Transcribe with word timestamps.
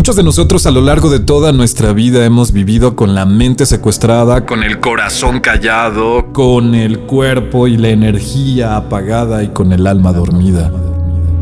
Muchos 0.00 0.16
de 0.16 0.22
nosotros 0.22 0.64
a 0.64 0.70
lo 0.70 0.80
largo 0.80 1.10
de 1.10 1.20
toda 1.20 1.52
nuestra 1.52 1.92
vida 1.92 2.24
hemos 2.24 2.52
vivido 2.52 2.96
con 2.96 3.14
la 3.14 3.26
mente 3.26 3.66
secuestrada, 3.66 4.46
con 4.46 4.62
el 4.62 4.80
corazón 4.80 5.40
callado, 5.40 6.32
con 6.32 6.74
el 6.74 7.00
cuerpo 7.00 7.68
y 7.68 7.76
la 7.76 7.90
energía 7.90 8.76
apagada 8.76 9.42
y 9.42 9.48
con 9.48 9.74
el 9.74 9.86
alma 9.86 10.14
dormida. 10.14 10.72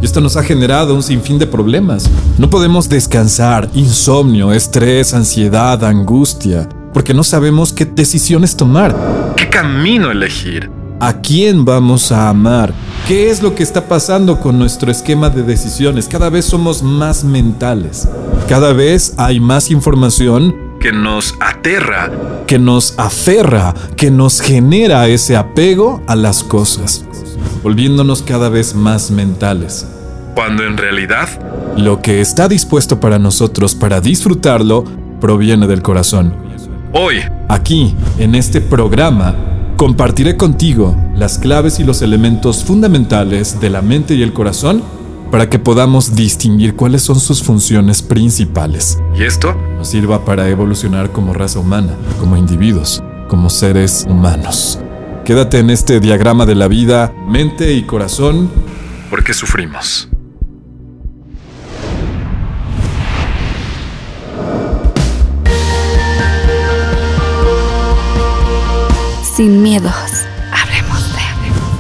Y 0.03 0.05
esto 0.05 0.21
nos 0.21 0.37
ha 0.37 0.43
generado 0.43 0.97
un 0.97 1.05
sinfín 1.05 1.39
de 1.39 1.47
problemas. 1.47 2.11
No 2.37 2.51
podemos 2.51 2.89
descansar, 2.89 3.71
insomnio, 3.75 4.53
estrés, 4.53 5.15
ansiedad, 5.15 5.85
angustia, 5.85 6.69
porque 6.93 7.15
no 7.15 7.23
sabemos 7.23 7.73
qué 7.73 7.85
decisiones 7.85 8.57
tomar, 8.57 8.93
qué 9.37 9.49
camino 9.49 10.11
elegir, 10.11 10.69
a 10.99 11.21
quién 11.21 11.65
vamos 11.65 12.11
a 12.11 12.29
amar, 12.29 12.75
qué 13.09 13.31
es 13.31 13.43
lo 13.43 13.55
que 13.55 13.63
está 13.65 13.89
pasando 13.89 14.39
con 14.39 14.59
nuestro 14.59 14.93
esquema 14.93 15.31
de 15.31 15.43
decisiones. 15.43 16.07
Cada 16.07 16.29
vez 16.31 16.45
somos 16.45 16.83
más 16.83 17.25
mentales, 17.25 18.07
cada 18.49 18.73
vez 18.73 19.15
hay 19.17 19.41
más 19.41 19.71
información 19.71 20.55
que 20.79 20.93
nos 20.93 21.35
aterra, 21.41 22.13
que 22.47 22.59
nos 22.59 22.97
aferra, 22.99 23.75
que 23.97 24.11
nos 24.11 24.41
genera 24.41 25.09
ese 25.09 25.37
apego 25.37 26.03
a 26.07 26.15
las 26.15 26.45
cosas 26.45 27.05
volviéndonos 27.63 28.23
cada 28.23 28.49
vez 28.49 28.75
más 28.75 29.11
mentales. 29.11 29.87
Cuando 30.35 30.65
en 30.65 30.77
realidad, 30.77 31.29
lo 31.77 32.01
que 32.01 32.21
está 32.21 32.49
dispuesto 32.49 33.01
para 33.01 33.19
nosotros 33.19 33.75
para 33.75 34.01
disfrutarlo 34.01 34.85
proviene 35.21 35.67
del 35.67 35.83
corazón. 35.83 36.35
Hoy, 36.93 37.23
aquí, 37.49 37.95
en 38.19 38.35
este 38.35 38.61
programa, 38.61 39.35
compartiré 39.79 40.37
contigo 40.37 40.97
las 41.15 41.39
claves 41.39 41.79
y 41.79 41.85
los 41.85 42.03
elementos 42.03 42.65
fundamentales 42.65 43.61
de 43.61 43.71
la 43.71 43.81
mente 43.81 44.15
y 44.15 44.25
el 44.25 44.33
corazón 44.33 44.83
para 45.31 45.49
que 45.49 45.61
podamos 45.61 46.17
distinguir 46.17 46.75
cuáles 46.75 47.03
son 47.03 47.21
sus 47.21 47.45
funciones 47.45 48.03
principales. 48.03 48.99
Y 49.15 49.23
esto 49.23 49.55
nos 49.77 49.89
sirva 49.89 50.25
para 50.25 50.49
evolucionar 50.49 51.13
como 51.13 51.33
raza 51.33 51.61
humana, 51.61 51.95
como 52.19 52.37
individuos, 52.37 53.05
como 53.29 53.49
seres 53.51 54.05
humanos. 54.09 54.81
Quédate 55.25 55.61
en 55.61 55.71
este 55.71 56.01
diagrama 56.01 56.45
de 56.45 56.57
la 56.57 56.67
vida, 56.67 57.15
mente 57.29 57.73
y 57.75 57.83
corazón, 57.83 58.51
porque 59.11 59.33
sufrimos. 59.33 60.09
Sin 69.39 69.63
miedos, 69.63 69.95
hablemos 70.51 71.13
de, 71.13 71.21
hablemos 71.21 71.71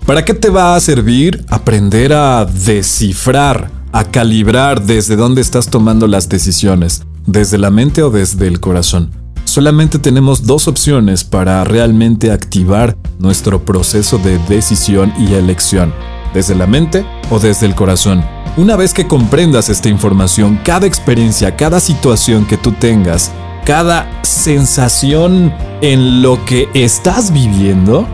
de. 0.00 0.06
¿Para 0.06 0.24
qué 0.24 0.32
te 0.32 0.48
va 0.48 0.74
a 0.74 0.80
servir 0.80 1.44
aprender 1.50 2.14
a 2.14 2.46
descifrar, 2.46 3.70
a 3.92 4.04
calibrar 4.04 4.80
desde 4.80 5.16
dónde 5.16 5.42
estás 5.42 5.68
tomando 5.68 6.06
las 6.06 6.30
decisiones? 6.30 7.02
¿Desde 7.26 7.58
la 7.58 7.68
mente 7.68 8.02
o 8.02 8.08
desde 8.08 8.46
el 8.46 8.58
corazón? 8.58 9.10
solamente 9.44 9.98
tenemos 9.98 10.46
dos 10.46 10.66
opciones 10.66 11.22
para 11.22 11.62
realmente 11.64 12.32
activar 12.32 12.96
nuestro 13.18 13.66
proceso 13.66 14.16
de 14.16 14.38
decisión 14.48 15.12
y 15.18 15.34
elección, 15.34 15.92
desde 16.32 16.54
la 16.54 16.66
mente 16.66 17.04
o 17.28 17.38
desde 17.38 17.66
el 17.66 17.74
corazón. 17.74 18.24
Una 18.56 18.76
vez 18.76 18.94
que 18.94 19.06
comprendas 19.06 19.68
esta 19.68 19.90
información, 19.90 20.58
cada 20.64 20.86
experiencia, 20.86 21.54
cada 21.54 21.80
situación 21.80 22.46
que 22.46 22.56
tú 22.56 22.72
tengas, 22.72 23.30
cada 23.66 24.08
sensación 24.22 25.52
en 25.82 26.22
lo 26.22 26.42
que 26.44 26.68
estás 26.72 27.32
viviendo, 27.32 28.06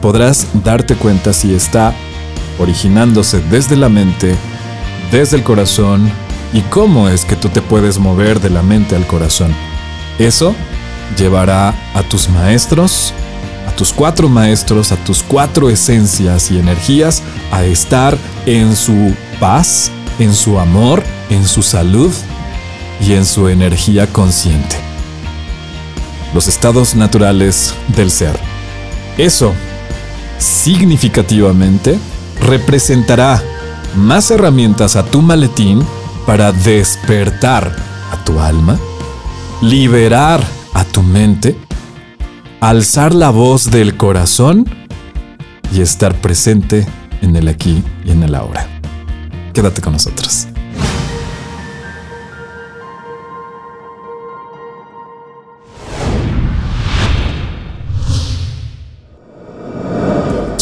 podrás 0.00 0.46
darte 0.62 0.94
cuenta 0.94 1.32
si 1.32 1.52
está 1.56 1.92
originándose 2.60 3.40
desde 3.50 3.76
la 3.76 3.88
mente, 3.88 4.36
desde 5.10 5.38
el 5.38 5.42
corazón 5.42 6.08
y 6.52 6.60
cómo 6.60 7.08
es 7.08 7.24
que 7.24 7.34
tú 7.34 7.48
te 7.48 7.60
puedes 7.60 7.98
mover 7.98 8.40
de 8.40 8.50
la 8.50 8.62
mente 8.62 8.94
al 8.94 9.04
corazón. 9.08 9.52
Eso 10.20 10.54
llevará 11.18 11.74
a 11.94 12.02
tus 12.04 12.28
maestros, 12.28 13.12
a 13.66 13.72
tus 13.74 13.92
cuatro 13.92 14.28
maestros, 14.28 14.92
a 14.92 14.96
tus 14.96 15.24
cuatro 15.24 15.68
esencias 15.68 16.48
y 16.52 16.60
energías 16.60 17.24
a 17.50 17.64
estar 17.64 18.16
en 18.46 18.76
su 18.76 19.12
paz, 19.40 19.90
en 20.20 20.32
su 20.32 20.60
amor, 20.60 21.02
en 21.28 21.44
su 21.44 21.60
salud 21.60 22.12
y 23.04 23.14
en 23.14 23.26
su 23.26 23.48
energía 23.48 24.06
consciente. 24.06 24.91
Los 26.34 26.48
estados 26.48 26.94
naturales 26.94 27.74
del 27.96 28.10
ser. 28.10 28.38
Eso, 29.18 29.52
significativamente, 30.38 31.98
representará 32.40 33.42
más 33.96 34.30
herramientas 34.30 34.96
a 34.96 35.04
tu 35.04 35.20
maletín 35.20 35.84
para 36.26 36.52
despertar 36.52 37.74
a 38.10 38.24
tu 38.24 38.40
alma, 38.40 38.78
liberar 39.60 40.42
a 40.74 40.84
tu 40.84 41.02
mente, 41.02 41.56
alzar 42.60 43.14
la 43.14 43.30
voz 43.30 43.70
del 43.70 43.96
corazón 43.96 44.66
y 45.74 45.80
estar 45.80 46.14
presente 46.20 46.86
en 47.20 47.36
el 47.36 47.48
aquí 47.48 47.82
y 48.04 48.10
en 48.10 48.22
el 48.22 48.34
ahora. 48.34 48.66
Quédate 49.52 49.80
con 49.82 49.92
nosotros. 49.92 50.48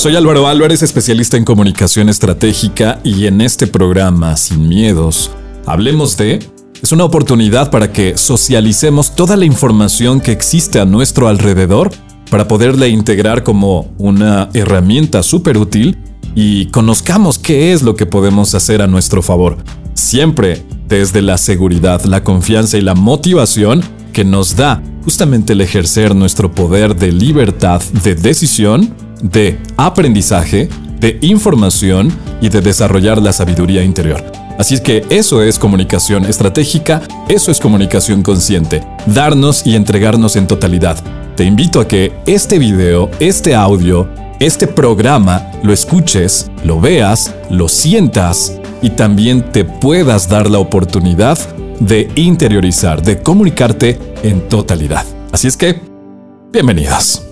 Soy 0.01 0.17
Álvaro 0.17 0.49
Álvarez, 0.49 0.83
especialista 0.83 1.37
en 1.37 1.45
comunicación 1.45 2.09
estratégica 2.09 3.01
y 3.05 3.27
en 3.27 3.43
este 3.43 3.67
programa, 3.67 4.35
Sin 4.39 4.67
Miedos, 4.67 5.31
hablemos 5.67 6.17
de 6.17 6.39
es 6.83 6.91
una 6.93 7.05
oportunidad 7.05 7.71
para 7.71 7.93
que 7.93 8.17
socialicemos 8.17 9.15
toda 9.15 9.37
la 9.37 9.45
información 9.45 10.23
que 10.23 10.33
existe 10.33 10.81
a 10.81 10.87
nuestro 10.87 11.29
alrededor 11.29 11.91
para 12.31 12.49
poderla 12.49 12.89
integrar 12.89 13.43
como 13.43 13.93
una 13.99 14.49
herramienta 14.55 15.23
súper 15.23 15.59
útil 15.59 15.99
y 16.35 16.65
conozcamos 16.71 17.39
qué 17.39 17.75
es 17.75 17.83
lo 17.83 17.95
que 17.95 18.07
podemos 18.07 18.55
hacer 18.55 18.81
a 18.81 18.87
nuestro 18.87 19.21
favor. 19.21 19.59
Siempre 19.93 20.65
desde 20.89 21.21
la 21.21 21.37
seguridad, 21.37 22.03
la 22.05 22.25
confianza 22.25 22.79
y 22.79 22.81
la 22.81 22.95
motivación 22.95 23.83
que 24.15 24.25
nos 24.25 24.57
da 24.57 24.83
justamente 25.05 25.53
el 25.53 25.61
ejercer 25.61 26.15
nuestro 26.15 26.51
poder 26.51 26.97
de 26.97 27.13
libertad, 27.13 27.83
de 28.03 28.15
decisión, 28.15 28.95
de 29.23 29.59
aprendizaje, 29.77 30.69
de 30.99 31.19
información 31.23 32.13
y 32.41 32.49
de 32.49 32.61
desarrollar 32.61 33.21
la 33.21 33.33
sabiduría 33.33 33.83
interior. 33.83 34.23
Así 34.59 34.75
es 34.75 34.81
que 34.83 35.05
eso 35.09 35.43
es 35.43 35.59
comunicación 35.59 36.27
estratégica, 36.27 37.01
eso 37.29 37.51
es 37.51 37.61
comunicación 37.61 38.23
consciente, 38.23 38.87
darnos 39.07 39.67
y 39.67 39.75
entregarnos 39.75 40.37
en 40.37 40.47
totalidad. 40.47 41.03
Te 41.35 41.45
invito 41.45 41.81
a 41.81 41.89
que 41.89 42.13
este 42.27 42.59
video, 42.59 43.11
este 43.21 43.55
audio, 43.55 44.07
este 44.39 44.67
programa 44.67 45.51
lo 45.63 45.73
escuches, 45.73 46.51
lo 46.63 46.79
veas, 46.79 47.35
lo 47.49 47.69
sientas 47.69 48.61
y 48.83 48.91
también 48.91 49.51
te 49.51 49.65
puedas 49.65 50.29
dar 50.29 50.51
la 50.51 50.59
oportunidad 50.59 51.39
de 51.79 52.11
interiorizar, 52.15 53.03
de 53.03 53.23
comunicarte 53.23 53.99
en 54.23 54.47
totalidad. 54.49 55.07
Así 55.33 55.49
es 55.49 55.57
que, 55.57 55.81
bienvenidos. 56.53 57.30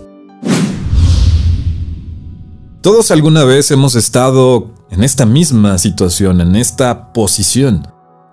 Todos 2.81 3.11
alguna 3.11 3.43
vez 3.43 3.72
hemos 3.72 3.97
estado 3.97 4.71
en 4.93 5.03
esta 5.03 5.27
misma 5.27 5.78
situación, 5.78 6.41
en 6.41 6.55
esta 6.55 7.12
posición, 7.12 7.89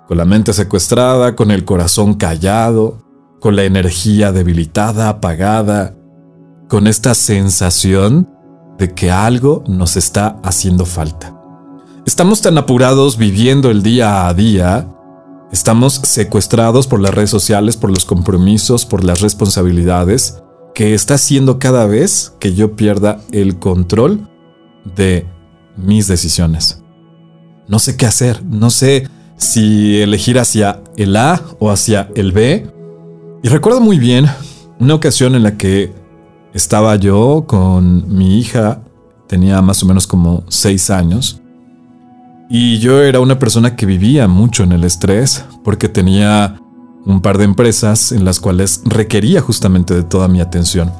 con 0.08 0.20
la 0.20 0.26
mente 0.26 0.54
secuestrada, 0.54 1.36
con 1.36 1.50
el 1.50 1.66
corazón 1.66 2.14
callado, 2.14 3.02
con 3.42 3.56
la 3.56 3.64
energía 3.64 4.32
debilitada, 4.32 5.10
apagada, 5.10 5.96
con 6.70 6.86
esta 6.86 7.16
sensación 7.16 8.30
de 8.78 8.94
que 8.94 9.10
algo 9.10 9.64
nos 9.68 9.98
está 9.98 10.40
haciendo 10.44 10.86
falta. 10.86 11.36
Estamos 12.06 12.44
tan 12.44 12.60
apurados 12.60 13.18
viviendo 13.18 13.72
el 13.72 13.82
día 13.82 14.28
a 14.28 14.34
día, 14.36 14.88
estamos 15.52 15.96
secuestrados 16.04 16.86
por 16.86 17.00
las 17.00 17.16
redes 17.16 17.32
sociales, 17.32 17.78
por 17.78 17.90
los 17.90 18.06
compromisos, 18.06 18.86
por 18.86 19.04
las 19.04 19.22
responsabilidades, 19.22 20.44
que 20.76 20.94
está 20.94 21.16
haciendo 21.16 21.58
cada 21.58 21.88
vez 21.88 22.34
que 22.40 22.54
yo 22.54 22.76
pierda 22.76 23.22
el 23.32 23.58
control 23.58 24.30
de 24.96 25.26
mis 25.76 26.08
decisiones. 26.08 26.82
No 27.68 27.80
sé 27.80 27.98
qué 27.98 28.06
hacer, 28.06 28.44
no 28.44 28.70
sé 28.70 29.08
si 29.38 30.02
elegir 30.02 30.40
hacia 30.40 30.82
el 30.98 31.16
A 31.16 31.42
o 31.60 31.72
hacia 31.72 32.10
el 32.16 32.32
B. 32.32 32.72
Y 33.44 33.50
recuerdo 33.50 33.82
muy 33.82 34.00
bien 34.00 34.28
una 34.80 34.96
ocasión 34.96 35.36
en 35.36 35.44
la 35.44 35.58
que 35.58 35.92
estaba 36.54 36.96
yo 36.96 37.46
con 37.48 38.16
mi 38.16 38.40
hija, 38.40 38.82
tenía 39.28 39.62
más 39.62 39.84
o 39.84 39.86
menos 39.86 40.08
como 40.08 40.44
seis 40.48 40.90
años, 40.90 41.42
y 42.50 42.78
yo 42.78 43.02
era 43.02 43.20
una 43.20 43.40
persona 43.40 43.76
que 43.76 43.86
vivía 43.86 44.28
mucho 44.28 44.64
en 44.64 44.72
el 44.72 44.84
estrés 44.84 45.44
porque 45.64 45.90
tenía 45.90 46.60
un 47.06 47.22
par 47.22 47.38
de 47.38 47.46
empresas 47.46 48.12
en 48.12 48.24
las 48.24 48.40
cuales 48.40 48.82
requería 48.86 49.42
justamente 49.42 49.94
de 49.94 50.04
toda 50.04 50.28
mi 50.28 50.42
atención. 50.42 50.92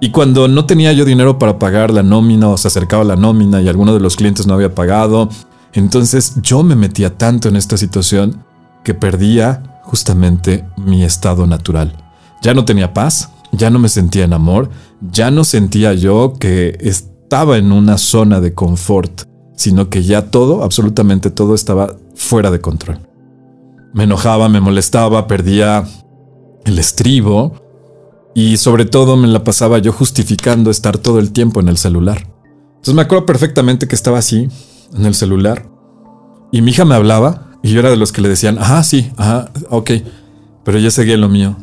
Y 0.00 0.10
cuando 0.10 0.46
no 0.46 0.64
tenía 0.64 0.92
yo 0.92 1.04
dinero 1.04 1.38
para 1.38 1.58
pagar 1.58 1.90
la 1.90 2.02
nómina 2.02 2.48
o 2.48 2.56
se 2.56 2.68
acercaba 2.68 3.02
la 3.02 3.16
nómina 3.16 3.60
y 3.60 3.68
alguno 3.68 3.94
de 3.94 4.00
los 4.00 4.16
clientes 4.16 4.46
no 4.46 4.54
había 4.54 4.74
pagado, 4.74 5.28
Entonces 5.74 6.34
yo 6.42 6.62
me 6.62 6.76
metía 6.76 7.18
tanto 7.18 7.48
en 7.48 7.56
esta 7.56 7.76
situación 7.76 8.42
que 8.82 8.94
perdía 8.94 9.80
justamente 9.82 10.64
mi 10.78 11.04
estado 11.04 11.46
natural. 11.46 11.94
Ya 12.42 12.54
no 12.54 12.64
tenía 12.64 12.94
paz, 12.94 13.30
ya 13.52 13.68
no 13.68 13.78
me 13.78 13.88
sentía 13.88 14.24
en 14.24 14.32
amor, 14.32 14.70
ya 15.00 15.30
no 15.30 15.44
sentía 15.44 15.92
yo 15.92 16.34
que 16.38 16.78
estaba 16.80 17.58
en 17.58 17.70
una 17.70 17.98
zona 17.98 18.40
de 18.40 18.54
confort, 18.54 19.22
sino 19.56 19.90
que 19.90 20.02
ya 20.02 20.30
todo, 20.30 20.62
absolutamente 20.64 21.30
todo 21.30 21.54
estaba 21.54 21.96
fuera 22.14 22.50
de 22.50 22.60
control. 22.60 23.00
Me 23.92 24.04
enojaba, 24.04 24.48
me 24.48 24.60
molestaba, 24.60 25.26
perdía 25.26 25.84
el 26.64 26.78
estribo 26.78 27.67
y 28.38 28.56
sobre 28.56 28.84
todo 28.84 29.16
me 29.16 29.26
la 29.26 29.42
pasaba 29.42 29.78
yo 29.78 29.92
justificando 29.92 30.70
estar 30.70 30.96
todo 30.96 31.18
el 31.18 31.32
tiempo 31.32 31.58
en 31.58 31.68
el 31.68 31.76
celular. 31.76 32.32
Entonces 32.68 32.94
me 32.94 33.02
acuerdo 33.02 33.26
perfectamente 33.26 33.88
que 33.88 33.96
estaba 33.96 34.18
así, 34.18 34.48
en 34.94 35.06
el 35.06 35.16
celular, 35.16 35.68
y 36.52 36.62
mi 36.62 36.70
hija 36.70 36.84
me 36.84 36.94
hablaba 36.94 37.50
y 37.64 37.70
yo 37.70 37.80
era 37.80 37.90
de 37.90 37.96
los 37.96 38.12
que 38.12 38.20
le 38.20 38.28
decían, 38.28 38.56
ah, 38.60 38.84
sí, 38.84 39.10
ajá, 39.16 39.50
ok, 39.70 39.90
pero 40.64 40.78
yo 40.78 40.88
seguía 40.92 41.16
lo 41.16 41.28
mío, 41.28 41.56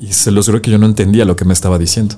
y 0.00 0.08
se 0.14 0.32
lo 0.32 0.42
juro 0.42 0.60
que 0.60 0.72
yo 0.72 0.78
no 0.78 0.86
entendía 0.86 1.24
lo 1.24 1.36
que 1.36 1.44
me 1.44 1.52
estaba 1.52 1.78
diciendo. 1.78 2.16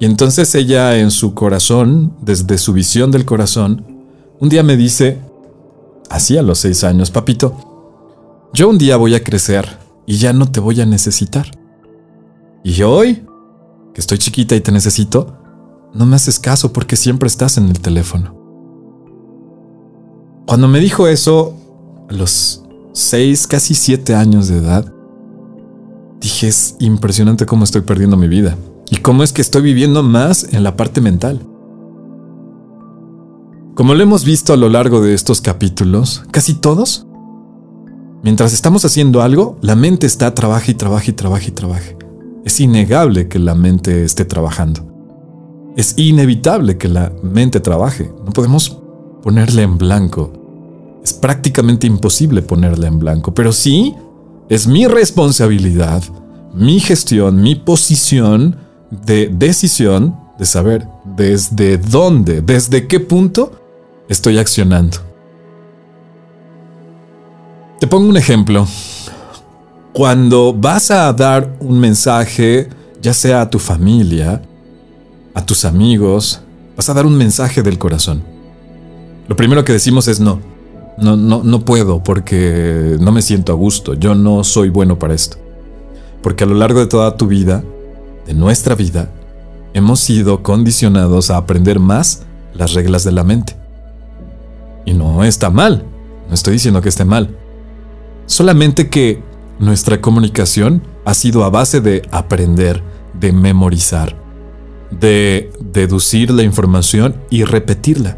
Y 0.00 0.06
entonces 0.06 0.54
ella 0.54 0.96
en 0.96 1.10
su 1.10 1.34
corazón, 1.34 2.14
desde 2.22 2.56
su 2.56 2.72
visión 2.72 3.10
del 3.10 3.26
corazón, 3.26 3.84
un 4.38 4.48
día 4.48 4.62
me 4.62 4.78
dice, 4.78 5.18
así 6.08 6.38
a 6.38 6.42
los 6.42 6.60
seis 6.60 6.84
años, 6.84 7.10
papito, 7.10 8.48
yo 8.54 8.70
un 8.70 8.78
día 8.78 8.96
voy 8.96 9.14
a 9.14 9.22
crecer 9.22 9.76
y 10.06 10.16
ya 10.16 10.32
no 10.32 10.50
te 10.50 10.60
voy 10.60 10.80
a 10.80 10.86
necesitar. 10.86 11.59
Y 12.62 12.82
hoy, 12.82 13.24
que 13.94 14.00
estoy 14.00 14.18
chiquita 14.18 14.54
y 14.54 14.60
te 14.60 14.72
necesito, 14.72 15.38
no 15.94 16.06
me 16.06 16.16
haces 16.16 16.38
caso 16.38 16.72
porque 16.72 16.96
siempre 16.96 17.26
estás 17.26 17.58
en 17.58 17.68
el 17.68 17.80
teléfono. 17.80 18.36
Cuando 20.46 20.68
me 20.68 20.80
dijo 20.80 21.06
eso, 21.06 21.54
a 22.08 22.12
los 22.12 22.64
seis, 22.92 23.46
casi 23.46 23.74
siete 23.74 24.14
años 24.14 24.48
de 24.48 24.58
edad, 24.58 24.92
dije, 26.20 26.48
es 26.48 26.76
impresionante 26.80 27.46
cómo 27.46 27.64
estoy 27.64 27.82
perdiendo 27.82 28.16
mi 28.16 28.28
vida 28.28 28.56
y 28.90 28.96
cómo 28.96 29.22
es 29.22 29.32
que 29.32 29.42
estoy 29.42 29.62
viviendo 29.62 30.02
más 30.02 30.52
en 30.52 30.62
la 30.62 30.76
parte 30.76 31.00
mental. 31.00 31.46
Como 33.74 33.94
lo 33.94 34.02
hemos 34.02 34.24
visto 34.24 34.52
a 34.52 34.56
lo 34.56 34.68
largo 34.68 35.00
de 35.00 35.14
estos 35.14 35.40
capítulos, 35.40 36.24
casi 36.30 36.54
todos, 36.54 37.06
mientras 38.22 38.52
estamos 38.52 38.84
haciendo 38.84 39.22
algo, 39.22 39.56
la 39.62 39.76
mente 39.76 40.06
está 40.06 40.34
trabaja 40.34 40.70
y 40.70 40.74
trabaja 40.74 41.10
y 41.10 41.14
trabaja 41.14 41.46
y 41.46 41.52
trabaja. 41.52 41.99
Es 42.44 42.60
innegable 42.60 43.28
que 43.28 43.38
la 43.38 43.54
mente 43.54 44.04
esté 44.04 44.24
trabajando. 44.24 44.86
Es 45.76 45.94
inevitable 45.98 46.78
que 46.78 46.88
la 46.88 47.12
mente 47.22 47.60
trabaje. 47.60 48.10
No 48.24 48.32
podemos 48.32 48.78
ponerla 49.22 49.62
en 49.62 49.78
blanco. 49.78 50.32
Es 51.04 51.12
prácticamente 51.12 51.86
imposible 51.86 52.42
ponerla 52.42 52.88
en 52.88 52.98
blanco, 52.98 53.32
pero 53.34 53.52
sí 53.52 53.94
es 54.48 54.66
mi 54.66 54.86
responsabilidad, 54.86 56.02
mi 56.54 56.80
gestión, 56.80 57.42
mi 57.42 57.54
posición 57.54 58.56
de 58.90 59.28
decisión 59.28 60.16
de 60.38 60.44
saber 60.44 60.88
desde 61.04 61.78
dónde, 61.78 62.42
desde 62.42 62.86
qué 62.86 63.00
punto 63.00 63.52
estoy 64.08 64.38
accionando. 64.38 64.98
Te 67.78 67.86
pongo 67.86 68.08
un 68.08 68.16
ejemplo. 68.16 68.66
Cuando 69.92 70.52
vas 70.52 70.90
a 70.90 71.12
dar 71.12 71.56
un 71.60 71.80
mensaje, 71.80 72.68
ya 73.02 73.12
sea 73.12 73.42
a 73.42 73.50
tu 73.50 73.58
familia, 73.58 74.40
a 75.34 75.44
tus 75.44 75.64
amigos, 75.64 76.40
vas 76.76 76.88
a 76.88 76.94
dar 76.94 77.06
un 77.06 77.16
mensaje 77.16 77.62
del 77.62 77.78
corazón. 77.78 78.22
Lo 79.26 79.36
primero 79.36 79.64
que 79.64 79.72
decimos 79.72 80.08
es 80.08 80.20
no. 80.20 80.40
No, 80.98 81.16
no, 81.16 81.42
no 81.42 81.64
puedo 81.64 82.02
porque 82.02 82.96
no 83.00 83.10
me 83.10 83.22
siento 83.22 83.52
a 83.52 83.54
gusto. 83.54 83.94
Yo 83.94 84.14
no 84.14 84.44
soy 84.44 84.68
bueno 84.68 84.98
para 84.98 85.14
esto. 85.14 85.38
Porque 86.22 86.44
a 86.44 86.46
lo 86.46 86.54
largo 86.54 86.80
de 86.80 86.86
toda 86.86 87.16
tu 87.16 87.26
vida, 87.26 87.64
de 88.26 88.34
nuestra 88.34 88.74
vida, 88.74 89.10
hemos 89.72 90.00
sido 90.00 90.42
condicionados 90.42 91.30
a 91.30 91.36
aprender 91.36 91.80
más 91.80 92.22
las 92.54 92.74
reglas 92.74 93.04
de 93.04 93.12
la 93.12 93.24
mente. 93.24 93.56
Y 94.84 94.92
no 94.92 95.24
está 95.24 95.50
mal. 95.50 95.84
No 96.28 96.34
estoy 96.34 96.54
diciendo 96.54 96.80
que 96.80 96.88
esté 96.88 97.04
mal. 97.04 97.36
Solamente 98.26 98.90
que 98.90 99.22
nuestra 99.60 100.00
comunicación 100.00 100.82
ha 101.04 101.14
sido 101.14 101.44
a 101.44 101.50
base 101.50 101.80
de 101.80 102.02
aprender, 102.10 102.82
de 103.14 103.32
memorizar, 103.32 104.16
de 104.90 105.52
deducir 105.60 106.32
la 106.32 106.42
información 106.42 107.14
y 107.30 107.44
repetirla 107.44 108.16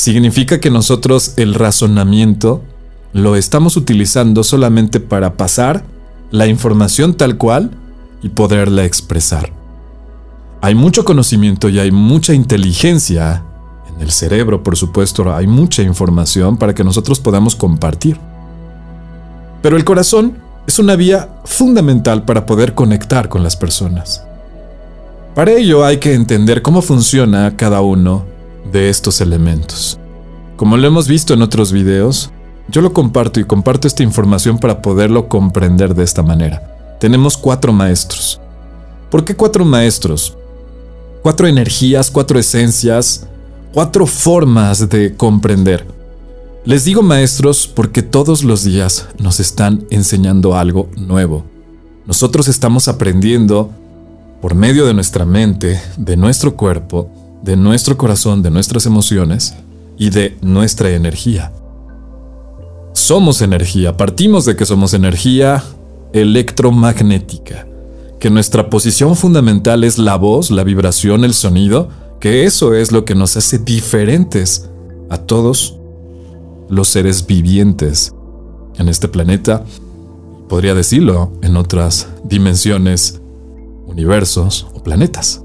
significa 0.00 0.60
que 0.60 0.70
nosotros 0.70 1.34
el 1.36 1.54
razonamiento 1.54 2.62
lo 3.12 3.36
estamos 3.36 3.76
utilizando 3.76 4.42
solamente 4.44 4.98
para 4.98 5.36
pasar 5.36 5.84
la 6.30 6.46
información 6.46 7.14
tal 7.14 7.36
cual 7.36 7.70
y 8.22 8.30
poderla 8.30 8.84
expresar. 8.84 9.52
Hay 10.62 10.74
mucho 10.74 11.04
conocimiento 11.04 11.68
y 11.68 11.80
hay 11.80 11.90
mucha 11.90 12.32
inteligencia 12.32 13.44
en 13.94 14.00
el 14.00 14.10
cerebro, 14.10 14.62
por 14.62 14.76
supuesto, 14.76 15.34
hay 15.34 15.46
mucha 15.46 15.82
información 15.82 16.56
para 16.56 16.74
que 16.74 16.84
nosotros 16.84 17.20
podamos 17.20 17.54
compartir. 17.54 18.18
Pero 19.62 19.76
el 19.76 19.84
corazón 19.84 20.38
es 20.66 20.78
una 20.78 20.96
vía 20.96 21.28
fundamental 21.44 22.24
para 22.24 22.46
poder 22.46 22.74
conectar 22.74 23.28
con 23.28 23.42
las 23.42 23.56
personas. 23.56 24.24
Para 25.34 25.52
ello 25.52 25.84
hay 25.84 25.98
que 25.98 26.14
entender 26.14 26.62
cómo 26.62 26.82
funciona 26.82 27.56
cada 27.56 27.80
uno 27.80 28.24
de 28.72 28.88
estos 28.88 29.20
elementos. 29.20 29.98
Como 30.56 30.76
lo 30.76 30.86
hemos 30.86 31.08
visto 31.08 31.34
en 31.34 31.42
otros 31.42 31.72
videos, 31.72 32.30
yo 32.68 32.82
lo 32.82 32.92
comparto 32.92 33.40
y 33.40 33.44
comparto 33.44 33.88
esta 33.88 34.02
información 34.02 34.58
para 34.58 34.82
poderlo 34.82 35.28
comprender 35.28 35.94
de 35.94 36.04
esta 36.04 36.22
manera. 36.22 36.96
Tenemos 37.00 37.36
cuatro 37.36 37.72
maestros. 37.72 38.40
¿Por 39.10 39.24
qué 39.24 39.34
cuatro 39.34 39.64
maestros? 39.64 40.36
Cuatro 41.22 41.46
energías, 41.46 42.10
cuatro 42.10 42.38
esencias, 42.38 43.26
cuatro 43.72 44.06
formas 44.06 44.88
de 44.88 45.16
comprender. 45.16 45.86
Les 46.66 46.84
digo 46.84 47.00
maestros 47.00 47.66
porque 47.66 48.02
todos 48.02 48.44
los 48.44 48.64
días 48.64 49.08
nos 49.18 49.40
están 49.40 49.86
enseñando 49.88 50.54
algo 50.54 50.90
nuevo. 50.94 51.42
Nosotros 52.06 52.48
estamos 52.48 52.86
aprendiendo 52.86 53.70
por 54.42 54.54
medio 54.54 54.84
de 54.84 54.92
nuestra 54.92 55.24
mente, 55.24 55.80
de 55.96 56.18
nuestro 56.18 56.56
cuerpo, 56.56 57.10
de 57.42 57.56
nuestro 57.56 57.96
corazón, 57.96 58.42
de 58.42 58.50
nuestras 58.50 58.84
emociones 58.84 59.54
y 59.96 60.10
de 60.10 60.36
nuestra 60.42 60.90
energía. 60.90 61.50
Somos 62.92 63.40
energía, 63.40 63.96
partimos 63.96 64.44
de 64.44 64.54
que 64.54 64.66
somos 64.66 64.92
energía 64.92 65.64
electromagnética, 66.12 67.66
que 68.18 68.28
nuestra 68.28 68.68
posición 68.68 69.16
fundamental 69.16 69.82
es 69.82 69.96
la 69.96 70.16
voz, 70.16 70.50
la 70.50 70.64
vibración, 70.64 71.24
el 71.24 71.32
sonido, 71.32 71.88
que 72.20 72.44
eso 72.44 72.74
es 72.74 72.92
lo 72.92 73.06
que 73.06 73.14
nos 73.14 73.38
hace 73.38 73.58
diferentes 73.58 74.68
a 75.08 75.16
todos 75.16 75.79
los 76.70 76.88
seres 76.88 77.26
vivientes 77.26 78.14
en 78.78 78.88
este 78.88 79.08
planeta, 79.08 79.64
podría 80.48 80.74
decirlo 80.74 81.32
en 81.42 81.56
otras 81.56 82.08
dimensiones, 82.24 83.20
universos 83.86 84.66
o 84.72 84.82
planetas. 84.82 85.42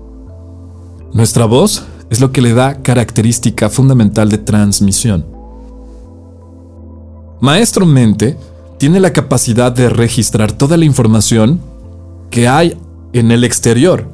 Nuestra 1.12 1.46
voz 1.46 1.84
es 2.10 2.22
lo 2.22 2.32
que 2.32 2.42
le 2.42 2.54
da 2.54 2.82
característica 2.82 3.70
fundamental 3.70 4.30
de 4.30 4.38
transmisión. 4.38 5.26
Maestro 7.42 7.86
mente 7.86 8.38
tiene 8.78 9.00
la 9.00 9.14
capacidad 9.14 9.72
de 9.72 9.90
registrar 9.90 10.52
toda 10.52 10.78
la 10.78 10.86
información 10.86 11.60
que 12.30 12.48
hay 12.48 12.78
en 13.14 13.32
el 13.32 13.44
exterior. 13.44 14.08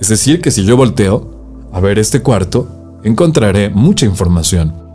Es 0.00 0.08
decir, 0.08 0.40
que 0.40 0.50
si 0.50 0.64
yo 0.64 0.76
volteo 0.76 1.30
a 1.72 1.80
ver 1.80 1.98
este 1.98 2.22
cuarto, 2.22 2.68
encontraré 3.04 3.70
mucha 3.70 4.06
información. 4.06 4.85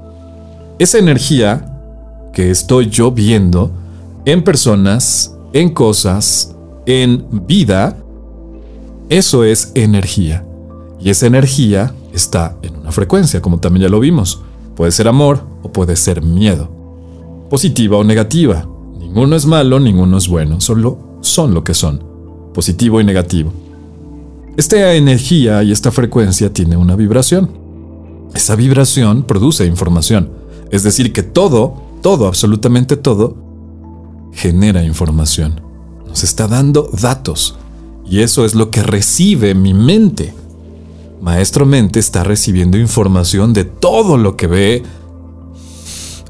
Esa 0.82 0.98
energía 0.98 1.80
que 2.34 2.50
estoy 2.50 2.90
yo 2.90 3.12
viendo 3.12 3.70
en 4.26 4.44
personas, 4.44 5.38
en 5.54 5.70
cosas, 5.76 6.56
en 6.88 7.24
vida, 7.46 7.96
eso 9.08 9.44
es 9.44 9.74
energía. 9.76 10.44
Y 11.00 11.12
esa 11.12 11.28
energía 11.28 11.94
está 12.16 12.58
en 12.64 12.78
una 12.78 12.92
frecuencia, 12.92 13.44
como 13.44 13.60
también 13.60 13.84
ya 13.84 13.90
lo 13.90 14.00
vimos. 14.00 14.42
Puede 14.76 14.92
ser 14.92 15.08
amor 15.08 15.44
o 15.62 15.72
puede 15.72 15.96
ser 15.96 16.24
miedo. 16.24 16.72
Positiva 17.48 17.98
o 17.98 18.04
negativa. 18.04 18.68
Ninguno 18.98 19.36
es 19.36 19.46
malo, 19.46 19.80
ninguno 19.80 20.18
es 20.18 20.28
bueno, 20.28 20.60
solo 20.62 21.20
son 21.22 21.54
lo 21.54 21.64
que 21.64 21.76
son. 21.76 22.04
Positivo 22.56 23.00
y 23.00 23.04
negativo. 23.04 23.54
Esta 24.58 24.96
energía 24.96 25.62
y 25.62 25.72
esta 25.72 25.92
frecuencia 25.92 26.52
tiene 26.52 26.76
una 26.76 26.96
vibración. 26.96 27.52
Esa 28.34 28.56
vibración 28.56 29.22
produce 29.22 29.68
información. 29.68 30.41
Es 30.72 30.84
decir, 30.84 31.14
que 31.14 31.22
todo, 31.22 31.84
todo, 32.02 32.28
absolutamente 32.28 32.98
todo, 32.98 33.36
genera 34.34 34.84
información. 34.84 35.62
Nos 36.08 36.24
está 36.24 36.48
dando 36.48 36.90
datos. 37.00 37.58
Y 38.06 38.22
eso 38.22 38.46
es 38.46 38.56
lo 38.56 38.72
que 38.72 38.82
recibe 38.82 39.54
mi 39.54 39.74
mente. 39.74 40.34
Maestro 41.22 41.66
Mente 41.66 42.00
está 42.00 42.24
recibiendo 42.24 42.78
información 42.78 43.54
de 43.54 43.64
todo 43.64 44.18
lo 44.18 44.36
que 44.36 44.48
ve, 44.48 44.84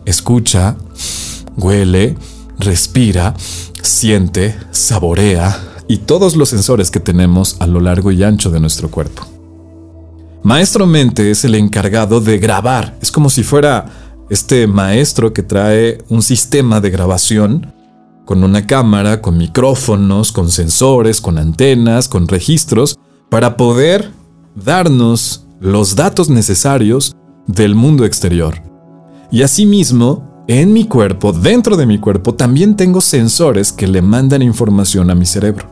escucha, 0.03 0.75
huele, 1.55 2.17
respira, 2.59 3.33
siente, 3.81 4.57
saborea 4.71 5.57
y 5.87 5.97
todos 5.97 6.35
los 6.35 6.49
sensores 6.49 6.91
que 6.91 6.99
tenemos 6.99 7.55
a 7.59 7.67
lo 7.67 7.79
largo 7.79 8.11
y 8.11 8.21
ancho 8.23 8.51
de 8.51 8.59
nuestro 8.59 8.91
cuerpo. 8.91 9.25
Maestro 10.43 10.85
Mente 10.87 11.31
es 11.31 11.45
el 11.45 11.55
encargado 11.55 12.19
de 12.19 12.37
grabar. 12.37 12.97
Es 13.01 13.11
como 13.11 13.29
si 13.29 13.43
fuera 13.43 14.00
este 14.31 14.65
maestro 14.65 15.33
que 15.33 15.43
trae 15.43 15.97
un 16.07 16.21
sistema 16.21 16.79
de 16.79 16.89
grabación 16.89 17.73
con 18.23 18.45
una 18.45 18.65
cámara, 18.65 19.21
con 19.21 19.37
micrófonos, 19.37 20.31
con 20.31 20.49
sensores, 20.49 21.19
con 21.19 21.37
antenas, 21.37 22.07
con 22.07 22.29
registros, 22.29 22.97
para 23.29 23.57
poder 23.57 24.09
darnos 24.55 25.47
los 25.59 25.97
datos 25.97 26.29
necesarios 26.29 27.13
del 27.45 27.75
mundo 27.75 28.05
exterior. 28.05 28.63
Y 29.31 29.41
asimismo, 29.41 30.45
en 30.47 30.71
mi 30.71 30.85
cuerpo, 30.85 31.33
dentro 31.33 31.75
de 31.75 31.85
mi 31.85 31.99
cuerpo, 31.99 32.33
también 32.33 32.77
tengo 32.77 33.01
sensores 33.01 33.73
que 33.73 33.85
le 33.85 34.01
mandan 34.01 34.41
información 34.41 35.09
a 35.09 35.15
mi 35.15 35.25
cerebro. 35.25 35.67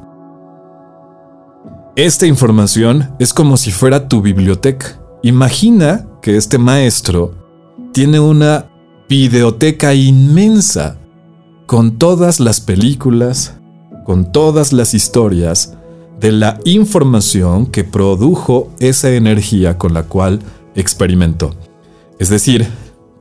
Esta 1.96 2.28
información 2.28 3.16
es 3.20 3.34
como 3.34 3.56
si 3.56 3.72
fuera 3.72 4.10
tu 4.10 4.22
biblioteca. 4.22 5.00
Imagina 5.24 6.06
que 6.22 6.36
este 6.36 6.58
maestro 6.58 7.39
tiene 7.94 8.20
una 8.20 8.68
videoteca 9.08 9.94
inmensa 9.94 10.98
con 11.66 11.98
todas 11.98 12.40
las 12.40 12.62
películas, 12.62 13.56
con 14.06 14.32
todas 14.32 14.74
las 14.74 14.94
historias 14.94 15.78
de 16.20 16.32
la 16.32 16.60
información 16.66 17.66
que 17.66 17.84
produjo 17.84 18.72
esa 18.80 19.12
energía 19.12 19.78
con 19.78 19.94
la 19.94 20.04
cual 20.04 20.40
experimentó. 20.76 21.56
Es 22.20 22.30
decir, 22.30 22.68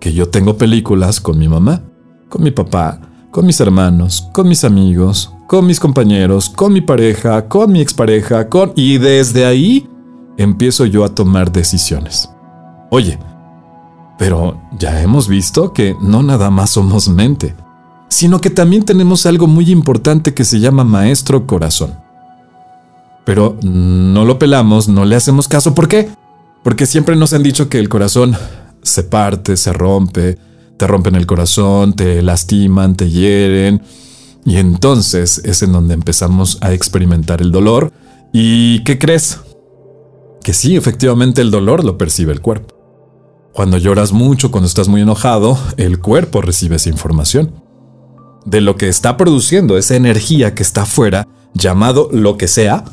que 0.00 0.12
yo 0.12 0.28
tengo 0.28 0.56
películas 0.56 1.20
con 1.20 1.38
mi 1.38 1.48
mamá, 1.48 1.82
con 2.28 2.42
mi 2.42 2.50
papá, 2.50 3.00
con 3.30 3.46
mis 3.46 3.60
hermanos, 3.60 4.28
con 4.32 4.48
mis 4.48 4.64
amigos, 4.64 5.32
con 5.46 5.66
mis 5.66 5.80
compañeros, 5.80 6.48
con 6.48 6.72
mi 6.72 6.80
pareja, 6.80 7.48
con 7.48 7.72
mi 7.72 7.80
expareja, 7.80 8.48
con... 8.48 8.72
Y 8.74 8.98
desde 8.98 9.44
ahí 9.44 9.88
empiezo 10.36 10.84
yo 10.86 11.04
a 11.04 11.14
tomar 11.14 11.52
decisiones. 11.52 12.28
Oye, 12.90 13.18
pero 14.18 14.60
ya 14.76 15.00
hemos 15.00 15.28
visto 15.28 15.72
que 15.72 15.96
no 16.00 16.22
nada 16.22 16.50
más 16.50 16.70
somos 16.70 17.08
mente, 17.08 17.54
sino 18.08 18.40
que 18.40 18.50
también 18.50 18.84
tenemos 18.84 19.24
algo 19.26 19.46
muy 19.46 19.70
importante 19.70 20.34
que 20.34 20.44
se 20.44 20.58
llama 20.58 20.82
maestro 20.82 21.46
corazón. 21.46 21.94
Pero 23.24 23.56
no 23.62 24.24
lo 24.24 24.38
pelamos, 24.38 24.88
no 24.88 25.04
le 25.04 25.14
hacemos 25.14 25.46
caso. 25.46 25.74
¿Por 25.74 25.86
qué? 25.86 26.08
Porque 26.64 26.86
siempre 26.86 27.14
nos 27.14 27.32
han 27.32 27.42
dicho 27.42 27.68
que 27.68 27.78
el 27.78 27.88
corazón 27.88 28.36
se 28.82 29.04
parte, 29.04 29.56
se 29.56 29.72
rompe, 29.72 30.38
te 30.76 30.86
rompen 30.86 31.14
el 31.14 31.26
corazón, 31.26 31.92
te 31.92 32.22
lastiman, 32.22 32.96
te 32.96 33.10
hieren. 33.10 33.82
Y 34.44 34.56
entonces 34.56 35.42
es 35.44 35.62
en 35.62 35.72
donde 35.72 35.94
empezamos 35.94 36.58
a 36.60 36.72
experimentar 36.72 37.42
el 37.42 37.52
dolor. 37.52 37.92
¿Y 38.32 38.82
qué 38.84 38.98
crees? 38.98 39.40
Que 40.42 40.54
sí, 40.54 40.76
efectivamente 40.76 41.42
el 41.42 41.50
dolor 41.50 41.84
lo 41.84 41.98
percibe 41.98 42.32
el 42.32 42.40
cuerpo. 42.40 42.77
Cuando 43.58 43.76
lloras 43.76 44.12
mucho, 44.12 44.52
cuando 44.52 44.68
estás 44.68 44.86
muy 44.86 45.00
enojado, 45.00 45.58
el 45.78 45.98
cuerpo 45.98 46.40
recibe 46.40 46.76
esa 46.76 46.90
información. 46.90 47.54
De 48.44 48.60
lo 48.60 48.76
que 48.76 48.86
está 48.88 49.16
produciendo 49.16 49.76
esa 49.76 49.96
energía 49.96 50.54
que 50.54 50.62
está 50.62 50.82
afuera, 50.82 51.26
llamado 51.54 52.08
lo 52.12 52.36
que 52.36 52.46
sea, 52.46 52.84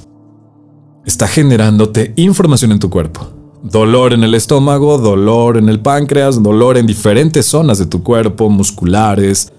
está 1.06 1.28
generándote 1.28 2.14
información 2.16 2.72
en 2.72 2.80
tu 2.80 2.90
cuerpo. 2.90 3.30
Dolor 3.62 4.12
en 4.12 4.24
el 4.24 4.34
estómago, 4.34 4.98
dolor 4.98 5.58
en 5.58 5.70
el 5.70 5.82
páncreas, 5.82 6.42
dolor 6.42 6.80
en 6.80 6.88
diferentes 6.88 7.46
zonas 7.46 7.78
de 7.78 7.86
tu 7.86 8.02
cuerpo, 8.02 8.50
musculares, 8.50 9.54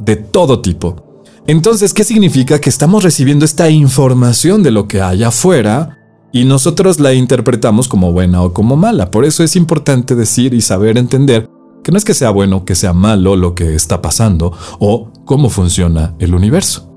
de 0.00 0.16
todo 0.16 0.60
tipo. 0.60 1.22
Entonces, 1.46 1.94
¿qué 1.94 2.02
significa? 2.02 2.60
Que 2.60 2.70
estamos 2.70 3.04
recibiendo 3.04 3.44
esta 3.44 3.70
información 3.70 4.64
de 4.64 4.72
lo 4.72 4.88
que 4.88 5.00
hay 5.00 5.22
afuera 5.22 6.03
y 6.34 6.44
nosotros 6.44 7.00
la 7.00 7.14
interpretamos 7.14 7.88
como 7.88 8.12
buena 8.12 8.42
o 8.42 8.52
como 8.52 8.76
mala. 8.76 9.10
Por 9.10 9.24
eso 9.24 9.42
es 9.44 9.54
importante 9.56 10.16
decir 10.16 10.52
y 10.52 10.60
saber 10.60 10.98
entender 10.98 11.48
que 11.82 11.92
no 11.92 11.96
es 11.96 12.04
que 12.04 12.12
sea 12.12 12.30
bueno 12.30 12.64
que 12.64 12.74
sea 12.74 12.92
malo 12.92 13.36
lo 13.36 13.54
que 13.54 13.74
está 13.74 14.02
pasando 14.02 14.52
o 14.80 15.10
cómo 15.24 15.48
funciona 15.48 16.14
el 16.18 16.34
universo 16.34 16.90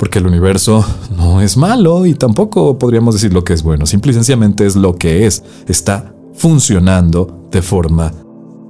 porque 0.00 0.18
el 0.18 0.26
universo 0.26 0.82
no 1.14 1.42
es 1.42 1.58
malo 1.58 2.06
y 2.06 2.14
tampoco 2.14 2.78
podríamos 2.78 3.14
decir 3.14 3.34
lo 3.34 3.44
que 3.44 3.52
es 3.52 3.62
bueno, 3.62 3.84
simple 3.84 4.12
y 4.12 4.14
sencillamente 4.14 4.64
es 4.64 4.74
lo 4.74 4.96
que 4.96 5.26
es, 5.26 5.44
está 5.68 6.14
funcionando 6.32 7.48
de 7.50 7.60
forma 7.60 8.10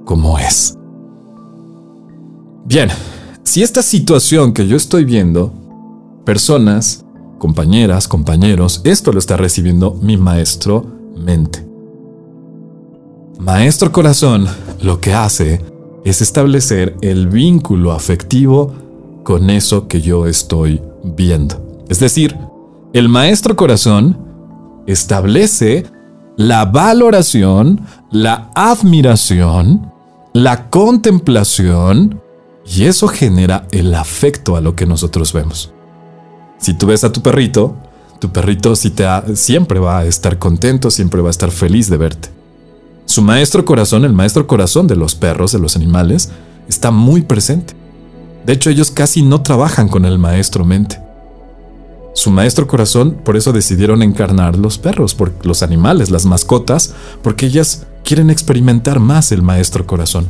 como 0.03 0.37
es. 0.37 0.77
Bien, 2.65 2.89
si 3.43 3.63
esta 3.63 3.81
situación 3.81 4.51
que 4.51 4.67
yo 4.67 4.75
estoy 4.75 5.05
viendo, 5.05 5.53
personas, 6.25 7.05
compañeras, 7.41 8.07
compañeros, 8.07 8.81
esto 8.83 9.11
lo 9.11 9.17
está 9.17 9.35
recibiendo 9.35 9.97
mi 9.99 10.15
maestro 10.15 10.85
mente. 11.17 11.67
Maestro 13.39 13.91
corazón 13.91 14.45
lo 14.83 15.01
que 15.01 15.15
hace 15.15 15.59
es 16.05 16.21
establecer 16.21 16.95
el 17.01 17.29
vínculo 17.29 17.93
afectivo 17.93 18.71
con 19.23 19.49
eso 19.49 19.87
que 19.87 20.01
yo 20.01 20.27
estoy 20.27 20.83
viendo. 21.03 21.83
Es 21.89 21.99
decir, 21.99 22.37
el 22.93 23.09
maestro 23.09 23.55
corazón 23.55 24.19
establece 24.85 25.87
la 26.37 26.65
valoración, 26.65 27.81
la 28.11 28.51
admiración, 28.53 29.91
la 30.33 30.69
contemplación, 30.69 32.21
y 32.67 32.83
eso 32.83 33.07
genera 33.07 33.65
el 33.71 33.95
afecto 33.95 34.55
a 34.55 34.61
lo 34.61 34.75
que 34.75 34.85
nosotros 34.85 35.33
vemos. 35.33 35.73
Si 36.61 36.75
tú 36.75 36.85
ves 36.85 37.03
a 37.03 37.11
tu 37.11 37.21
perrito, 37.21 37.75
tu 38.19 38.31
perrito 38.31 38.75
siempre 38.75 39.79
va 39.79 39.99
a 39.99 40.05
estar 40.05 40.37
contento, 40.37 40.91
siempre 40.91 41.21
va 41.21 41.29
a 41.29 41.31
estar 41.31 41.49
feliz 41.49 41.89
de 41.89 41.97
verte. 41.97 42.29
Su 43.05 43.23
maestro 43.23 43.65
corazón, 43.65 44.05
el 44.05 44.13
maestro 44.13 44.45
corazón 44.45 44.85
de 44.87 44.95
los 44.95 45.15
perros, 45.15 45.51
de 45.51 45.59
los 45.59 45.75
animales, 45.75 46.29
está 46.69 46.91
muy 46.91 47.23
presente. 47.23 47.73
De 48.45 48.53
hecho, 48.53 48.69
ellos 48.69 48.91
casi 48.91 49.23
no 49.23 49.41
trabajan 49.41 49.89
con 49.89 50.05
el 50.05 50.19
maestro 50.19 50.63
mente. 50.63 51.01
Su 52.13 52.29
maestro 52.29 52.67
corazón, 52.67 53.17
por 53.23 53.37
eso 53.37 53.53
decidieron 53.53 54.03
encarnar 54.03 54.55
los 54.55 54.77
perros, 54.77 55.17
los 55.41 55.63
animales, 55.63 56.11
las 56.11 56.25
mascotas, 56.25 56.93
porque 57.23 57.47
ellas 57.47 57.87
quieren 58.03 58.29
experimentar 58.29 58.99
más 58.99 59.31
el 59.31 59.41
maestro 59.41 59.87
corazón. 59.87 60.27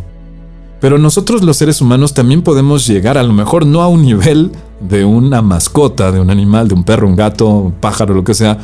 Pero 0.81 0.97
nosotros 0.97 1.43
los 1.43 1.57
seres 1.57 1.79
humanos 1.79 2.15
también 2.15 2.41
podemos 2.41 2.87
llegar 2.87 3.15
a 3.15 3.23
lo 3.23 3.33
mejor 3.33 3.67
no 3.67 3.83
a 3.83 3.87
un 3.87 4.01
nivel 4.01 4.51
de 4.79 5.05
una 5.05 5.43
mascota, 5.43 6.11
de 6.11 6.19
un 6.19 6.31
animal, 6.31 6.67
de 6.67 6.73
un 6.73 6.83
perro, 6.83 7.07
un 7.07 7.15
gato, 7.15 7.47
un 7.47 7.73
pájaro, 7.73 8.15
lo 8.15 8.23
que 8.23 8.33
sea, 8.33 8.57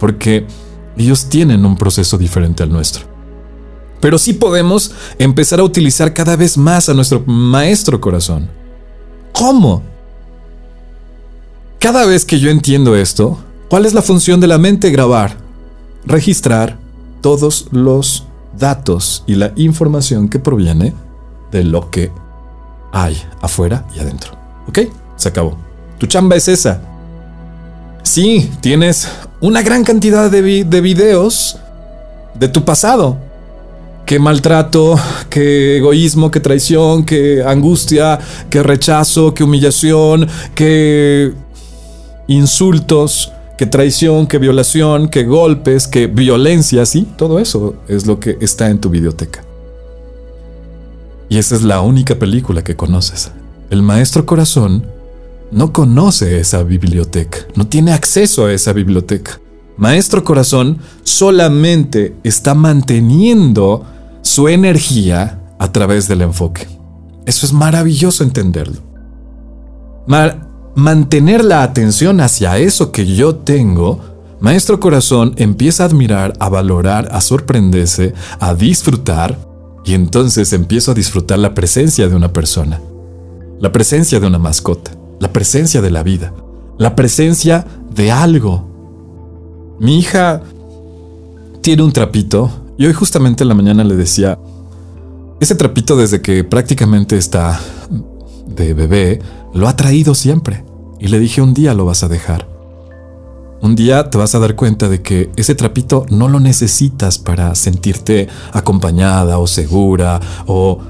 porque 0.00 0.44
ellos 0.96 1.26
tienen 1.26 1.64
un 1.64 1.76
proceso 1.76 2.18
diferente 2.18 2.64
al 2.64 2.72
nuestro. 2.72 3.04
Pero 4.00 4.18
sí 4.18 4.32
podemos 4.32 4.90
empezar 5.20 5.60
a 5.60 5.62
utilizar 5.62 6.12
cada 6.12 6.34
vez 6.34 6.58
más 6.58 6.88
a 6.88 6.94
nuestro 6.94 7.22
maestro 7.26 8.00
corazón. 8.00 8.50
¿Cómo? 9.32 9.84
Cada 11.78 12.06
vez 12.06 12.24
que 12.24 12.40
yo 12.40 12.50
entiendo 12.50 12.96
esto, 12.96 13.38
¿cuál 13.68 13.86
es 13.86 13.94
la 13.94 14.02
función 14.02 14.40
de 14.40 14.48
la 14.48 14.58
mente? 14.58 14.90
Grabar, 14.90 15.36
registrar 16.04 16.76
todos 17.20 17.68
los 17.70 18.24
datos 18.58 19.22
y 19.28 19.36
la 19.36 19.52
información 19.54 20.28
que 20.28 20.40
proviene 20.40 21.05
de 21.50 21.64
lo 21.64 21.90
que 21.90 22.10
hay 22.92 23.20
afuera 23.40 23.84
y 23.94 24.00
adentro. 24.00 24.32
¿Ok? 24.68 24.80
Se 25.16 25.28
acabó. 25.28 25.56
Tu 25.98 26.06
chamba 26.06 26.36
es 26.36 26.48
esa. 26.48 26.80
Sí, 28.02 28.50
tienes 28.60 29.08
una 29.40 29.62
gran 29.62 29.84
cantidad 29.84 30.30
de, 30.30 30.64
de 30.64 30.80
videos 30.80 31.58
de 32.34 32.48
tu 32.48 32.64
pasado 32.64 33.18
qué 34.06 34.20
maltrato, 34.20 34.98
qué 35.28 35.78
egoísmo, 35.78 36.30
qué 36.30 36.38
traición, 36.38 37.04
qué 37.04 37.42
angustia, 37.44 38.18
qué 38.48 38.62
rechazo, 38.62 39.34
qué 39.34 39.42
humillación, 39.42 40.28
qué 40.54 41.32
insultos, 42.28 43.32
qué 43.58 43.66
traición, 43.66 44.28
qué 44.28 44.38
violación, 44.38 45.08
qué 45.08 45.24
golpes, 45.24 45.88
qué 45.88 46.06
violencia, 46.06 46.86
sí, 46.86 47.08
todo 47.16 47.40
eso 47.40 47.74
es 47.88 48.06
lo 48.06 48.20
que 48.20 48.38
está 48.40 48.70
en 48.70 48.80
tu 48.80 48.88
biblioteca. 48.88 49.45
Y 51.28 51.38
esa 51.38 51.56
es 51.56 51.62
la 51.62 51.80
única 51.80 52.18
película 52.18 52.62
que 52.62 52.76
conoces. 52.76 53.32
El 53.70 53.82
maestro 53.82 54.26
corazón 54.26 54.86
no 55.50 55.72
conoce 55.72 56.40
esa 56.40 56.62
biblioteca, 56.62 57.38
no 57.54 57.66
tiene 57.66 57.92
acceso 57.92 58.46
a 58.46 58.52
esa 58.52 58.72
biblioteca. 58.72 59.40
Maestro 59.76 60.24
Corazón 60.24 60.78
solamente 61.02 62.16
está 62.24 62.54
manteniendo 62.54 63.84
su 64.22 64.48
energía 64.48 65.42
a 65.58 65.70
través 65.70 66.08
del 66.08 66.22
enfoque. 66.22 66.66
Eso 67.26 67.46
es 67.46 67.52
maravilloso 67.52 68.24
entenderlo. 68.24 68.80
mantener 70.74 71.44
la 71.44 71.62
atención 71.62 72.20
hacia 72.20 72.58
eso 72.58 72.92
que 72.92 73.06
yo 73.06 73.36
tengo, 73.36 74.00
Maestro 74.40 74.78
Corazón 74.78 75.34
empieza 75.36 75.82
a 75.82 75.86
admirar, 75.86 76.34
a 76.38 76.48
valorar, 76.48 77.08
a 77.12 77.20
sorprenderse, 77.20 78.14
a 78.38 78.54
disfrutar 78.54 79.38
Y 79.86 79.94
entonces 79.94 80.52
empiezo 80.52 80.90
a 80.90 80.94
disfrutar 80.94 81.38
la 81.38 81.54
presencia 81.54 82.08
de 82.08 82.16
una 82.16 82.32
persona, 82.32 82.80
la 83.60 83.70
presencia 83.70 84.18
de 84.18 84.26
una 84.26 84.38
mascota, 84.38 84.90
la 85.20 85.32
presencia 85.32 85.80
de 85.80 85.92
la 85.92 86.02
vida, 86.02 86.34
la 86.76 86.96
presencia 86.96 87.64
de 87.94 88.10
algo. 88.10 89.76
Mi 89.78 90.00
hija 90.00 90.42
tiene 91.60 91.84
un 91.84 91.92
trapito 91.92 92.50
y 92.76 92.86
hoy 92.86 92.94
justamente 92.94 93.44
en 93.44 93.48
la 93.48 93.54
mañana 93.54 93.84
le 93.84 93.94
decía, 93.94 94.40
ese 95.38 95.54
trapito 95.54 95.96
desde 95.96 96.20
que 96.20 96.42
prácticamente 96.42 97.16
está 97.16 97.60
de 98.48 98.74
bebé, 98.74 99.20
lo 99.54 99.68
ha 99.68 99.76
traído 99.76 100.16
siempre. 100.16 100.64
Y 100.98 101.08
le 101.08 101.20
dije, 101.20 101.42
un 101.42 101.54
día 101.54 101.74
lo 101.74 101.84
vas 101.84 102.02
a 102.02 102.08
dejar. 102.08 102.55
Un 103.62 103.74
día 103.74 104.10
te 104.10 104.18
vas 104.18 104.34
a 104.34 104.38
dar 104.38 104.54
cuenta 104.54 104.88
de 104.88 105.02
que 105.02 105.30
ese 105.36 105.54
trapito 105.54 106.04
no 106.10 106.28
lo 106.28 106.40
necesitas 106.40 107.18
para 107.18 107.54
sentirte 107.54 108.28
acompañada 108.52 109.38
o 109.38 109.46
segura 109.46 110.20
o 110.46 110.80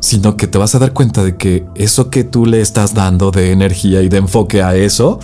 sino 0.00 0.36
que 0.36 0.46
te 0.46 0.58
vas 0.58 0.74
a 0.74 0.78
dar 0.78 0.92
cuenta 0.92 1.22
de 1.22 1.36
que 1.36 1.66
eso 1.74 2.10
que 2.10 2.24
tú 2.24 2.46
le 2.46 2.60
estás 2.60 2.94
dando 2.94 3.30
de 3.30 3.52
energía 3.52 4.02
y 4.02 4.08
de 4.08 4.18
enfoque 4.18 4.62
a 4.62 4.74
eso 4.74 5.18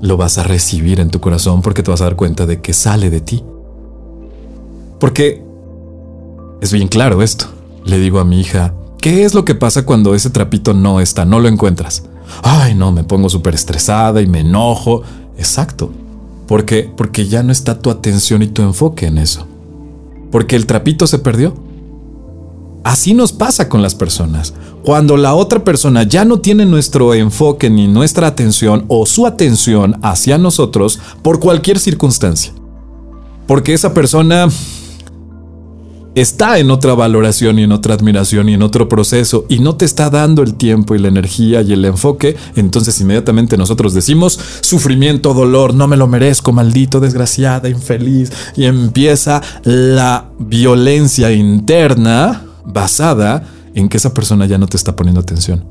lo 0.00 0.16
vas 0.16 0.36
a 0.38 0.42
recibir 0.42 1.00
en 1.00 1.10
tu 1.10 1.20
corazón 1.20 1.62
porque 1.62 1.82
te 1.82 1.90
vas 1.90 2.00
a 2.00 2.04
dar 2.04 2.16
cuenta 2.16 2.44
de 2.44 2.60
que 2.60 2.72
sale 2.74 3.10
de 3.10 3.20
ti. 3.20 3.42
Porque 5.00 5.42
es 6.60 6.72
bien 6.72 6.88
claro 6.88 7.22
esto. 7.22 7.46
Le 7.84 7.98
digo 7.98 8.20
a 8.20 8.24
mi 8.24 8.40
hija, 8.40 8.74
¿qué 8.98 9.24
es 9.24 9.34
lo 9.34 9.44
que 9.44 9.54
pasa 9.54 9.84
cuando 9.84 10.14
ese 10.14 10.30
trapito 10.30 10.74
no 10.74 11.00
está, 11.00 11.24
no 11.24 11.40
lo 11.40 11.48
encuentras? 11.48 12.04
Ay, 12.42 12.74
no, 12.74 12.92
me 12.92 13.04
pongo 13.04 13.28
súper 13.28 13.54
estresada 13.54 14.20
y 14.20 14.26
me 14.26 14.40
enojo. 14.40 15.02
Exacto. 15.36 15.90
¿Por 16.46 16.64
qué? 16.64 16.90
Porque 16.96 17.26
ya 17.26 17.42
no 17.42 17.52
está 17.52 17.78
tu 17.78 17.90
atención 17.90 18.42
y 18.42 18.48
tu 18.48 18.62
enfoque 18.62 19.06
en 19.06 19.18
eso. 19.18 19.46
Porque 20.30 20.56
el 20.56 20.66
trapito 20.66 21.06
se 21.06 21.18
perdió. 21.18 21.54
Así 22.84 23.14
nos 23.14 23.32
pasa 23.32 23.68
con 23.68 23.80
las 23.80 23.94
personas. 23.94 24.52
Cuando 24.84 25.16
la 25.16 25.34
otra 25.34 25.64
persona 25.64 26.02
ya 26.02 26.26
no 26.26 26.40
tiene 26.40 26.66
nuestro 26.66 27.14
enfoque 27.14 27.70
ni 27.70 27.88
nuestra 27.88 28.26
atención 28.26 28.84
o 28.88 29.06
su 29.06 29.26
atención 29.26 29.98
hacia 30.02 30.36
nosotros 30.36 31.00
por 31.22 31.40
cualquier 31.40 31.78
circunstancia. 31.78 32.52
Porque 33.46 33.72
esa 33.72 33.94
persona 33.94 34.48
está 36.14 36.58
en 36.58 36.70
otra 36.70 36.94
valoración 36.94 37.58
y 37.58 37.64
en 37.64 37.72
otra 37.72 37.94
admiración 37.94 38.48
y 38.48 38.54
en 38.54 38.62
otro 38.62 38.88
proceso 38.88 39.46
y 39.48 39.58
no 39.58 39.76
te 39.76 39.84
está 39.84 40.10
dando 40.10 40.42
el 40.42 40.54
tiempo 40.54 40.94
y 40.94 40.98
la 40.98 41.08
energía 41.08 41.62
y 41.62 41.72
el 41.72 41.84
enfoque, 41.84 42.36
entonces 42.54 43.00
inmediatamente 43.00 43.56
nosotros 43.56 43.94
decimos 43.94 44.38
sufrimiento, 44.60 45.34
dolor, 45.34 45.74
no 45.74 45.88
me 45.88 45.96
lo 45.96 46.06
merezco, 46.06 46.52
maldito, 46.52 47.00
desgraciada, 47.00 47.68
infeliz, 47.68 48.32
y 48.56 48.64
empieza 48.64 49.42
la 49.64 50.30
violencia 50.38 51.32
interna 51.32 52.44
basada 52.64 53.48
en 53.74 53.88
que 53.88 53.96
esa 53.96 54.14
persona 54.14 54.46
ya 54.46 54.58
no 54.58 54.68
te 54.68 54.76
está 54.76 54.94
poniendo 54.94 55.20
atención. 55.20 55.64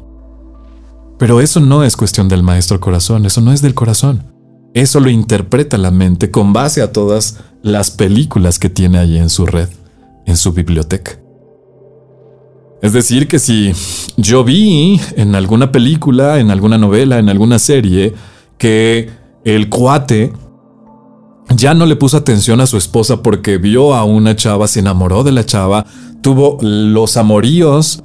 Pero 1.17 1.39
eso 1.39 1.61
no 1.61 1.83
es 1.83 1.95
cuestión 1.95 2.27
del 2.27 2.43
maestro 2.43 2.79
corazón, 2.79 3.25
eso 3.25 3.39
no 3.39 3.53
es 3.53 3.61
del 3.61 3.73
corazón. 3.73 4.25
Eso 4.73 4.99
lo 4.99 5.09
interpreta 5.09 5.77
la 5.77 5.91
mente 5.91 6.31
con 6.31 6.51
base 6.51 6.81
a 6.81 6.91
todas 6.91 7.37
las 7.61 7.91
películas 7.91 8.57
que 8.57 8.69
tiene 8.69 8.97
allí 8.97 9.17
en 9.17 9.29
su 9.29 9.45
red 9.45 9.69
en 10.25 10.37
su 10.37 10.53
biblioteca. 10.53 11.19
Es 12.81 12.91
decir, 12.91 13.27
que 13.27 13.39
si 13.39 13.71
yo 14.17 14.43
vi 14.43 14.99
en 15.15 15.35
alguna 15.35 15.71
película, 15.71 16.39
en 16.39 16.51
alguna 16.51 16.77
novela, 16.77 17.17
en 17.17 17.29
alguna 17.29 17.57
serie, 17.57 18.13
que 18.57 19.09
el 19.45 19.69
cuate 19.69 20.33
ya 21.55 21.73
no 21.73 21.85
le 21.85 21.95
puso 21.95 22.17
atención 22.17 22.61
a 22.61 22.67
su 22.67 22.77
esposa 22.77 23.21
porque 23.21 23.57
vio 23.57 23.93
a 23.93 24.03
una 24.03 24.35
chava, 24.35 24.67
se 24.67 24.79
enamoró 24.79 25.23
de 25.23 25.31
la 25.31 25.45
chava, 25.45 25.85
tuvo 26.21 26.57
los 26.61 27.15
amoríos 27.17 28.03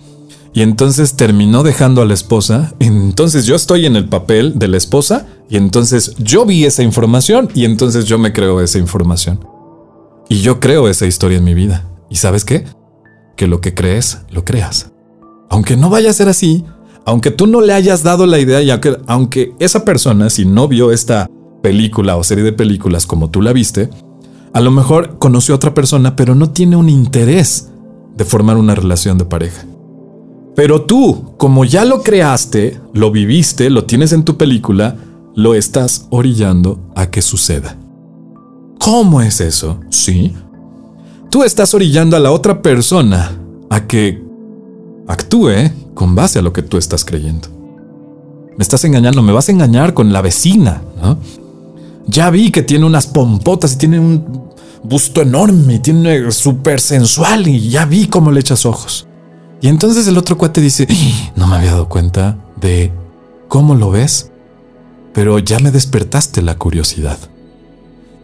y 0.55 0.63
entonces 0.63 1.15
terminó 1.15 1.63
dejando 1.63 2.03
a 2.03 2.05
la 2.05 2.15
esposa. 2.15 2.73
Entonces 2.79 3.47
yo 3.47 3.57
estoy 3.57 3.87
en 3.87 3.97
el 3.97 4.09
papel 4.09 4.59
de 4.59 4.69
la 4.69 4.77
esposa 4.77 5.27
y 5.49 5.57
entonces 5.57 6.15
yo 6.19 6.45
vi 6.47 6.65
esa 6.65 6.83
información 6.83 7.49
y 7.55 7.65
entonces 7.65 8.05
yo 8.05 8.19
me 8.19 8.33
creo 8.33 8.61
esa 8.61 8.79
información. 8.79 9.41
Y 10.29 10.41
yo 10.41 10.61
creo 10.61 10.89
esa 10.89 11.07
historia 11.07 11.39
en 11.39 11.45
mi 11.45 11.55
vida. 11.55 11.85
¿Y 12.11 12.17
sabes 12.17 12.45
qué? 12.45 12.65
Que 13.37 13.47
lo 13.47 13.61
que 13.61 13.75
crees, 13.75 14.21
lo 14.31 14.45
creas. 14.45 14.93
Aunque 15.51 15.77
no 15.77 15.91
vaya 15.91 16.11
a 16.11 16.15
ser 16.15 16.29
así, 16.29 16.65
aunque 17.05 17.31
tú 17.31 17.47
no 17.47 17.61
le 17.61 17.73
hayas 17.73 18.03
dado 18.03 18.27
la 18.27 18.39
idea 18.39 18.61
y 18.63 18.71
aunque, 18.71 18.97
aunque 19.07 19.55
esa 19.59 19.85
persona, 19.85 20.31
si 20.31 20.45
no 20.45 20.69
vio 20.69 20.93
esta 20.93 21.29
película 21.63 22.17
o 22.17 22.25
serie 22.25 22.45
de 22.45 22.53
películas 22.53 23.07
como 23.07 23.31
tú 23.31 23.41
la 23.43 23.53
viste, 23.53 23.91
a 24.53 24.61
lo 24.61 24.71
mejor 24.71 25.19
conoció 25.19 25.55
a 25.55 25.57
otra 25.57 25.75
persona, 25.75 26.17
pero 26.17 26.35
no 26.35 26.51
tiene 26.51 26.77
un 26.77 26.89
interés 26.89 27.71
de 28.17 28.25
formar 28.25 28.57
una 28.57 28.75
relación 28.75 29.19
de 29.19 29.25
pareja. 29.25 29.65
Pero 30.55 30.83
tú, 30.83 31.35
como 31.37 31.65
ya 31.65 31.85
lo 31.85 32.03
creaste, 32.03 32.81
lo 32.93 33.11
viviste, 33.11 33.71
lo 33.71 33.85
tienes 33.85 34.13
en 34.13 34.25
tu 34.25 34.37
película, 34.37 34.97
lo 35.37 35.55
estás 35.55 36.09
orillando 36.11 36.81
a 36.97 37.11
que 37.11 37.23
suceda. 37.23 37.79
¿Cómo 38.81 39.21
es 39.21 39.41
eso? 39.41 39.81
Sí, 39.91 40.35
tú 41.31 41.45
estás 41.45 41.75
orillando 41.75 42.17
a 42.17 42.21
la 42.21 42.31
otra 42.31 42.63
persona 42.63 43.39
a 43.71 43.87
que 43.87 44.23
actúe 45.07 45.71
con 45.95 46.15
base 46.15 46.39
a 46.39 46.43
lo 46.43 46.53
que 46.53 46.63
tú 46.63 46.79
estás 46.79 47.05
creyendo. 47.05 47.49
Me 48.57 48.63
estás 48.63 48.85
engañando, 48.85 49.23
me 49.23 49.33
vas 49.33 49.49
a 49.49 49.53
engañar 49.53 49.95
con 49.95 50.13
la 50.13 50.21
vecina, 50.21 50.83
¿no? 51.01 51.19
Ya 52.07 52.31
vi 52.31 52.51
que 52.51 52.63
tiene 52.63 52.87
unas 52.87 53.07
pompotas 53.07 53.75
y 53.75 53.79
tiene 53.79 54.01
un 54.01 54.49
busto 54.83 55.23
enorme, 55.23 55.75
y 55.75 55.79
tiene 55.81 56.31
súper 56.31 56.81
sensual 56.81 57.47
y 57.49 57.69
ya 57.69 57.85
vi 57.85 58.07
cómo 58.07 58.31
le 58.31 58.41
echas 58.41 58.65
ojos. 58.65 59.07
Y 59.61 59.69
entonces 59.69 60.07
el 60.07 60.17
otro 60.17 60.39
cuate 60.39 60.61
dice, 60.61 60.87
no 61.37 61.47
me 61.47 61.57
había 61.57 61.73
dado 61.73 61.89
cuenta 61.89 62.39
de 62.61 62.93
cómo 63.49 63.75
lo 63.75 63.91
ves, 63.91 64.31
pero 65.13 65.39
ya 65.39 65.59
me 65.59 65.71
despertaste 65.71 66.43
la 66.43 66.57
curiosidad. 66.57 67.19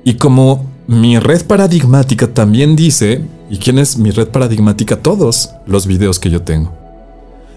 Y 0.04 0.14
como 0.14 0.64
mi 0.86 1.18
red 1.18 1.44
paradigmática 1.46 2.28
también 2.28 2.76
dice, 2.76 3.22
¿y 3.50 3.58
quién 3.58 3.78
es 3.78 3.96
mi 3.96 4.10
red 4.10 4.28
paradigmática? 4.28 5.00
Todos 5.00 5.50
los 5.66 5.86
videos 5.86 6.18
que 6.18 6.30
yo 6.30 6.42
tengo. 6.42 6.72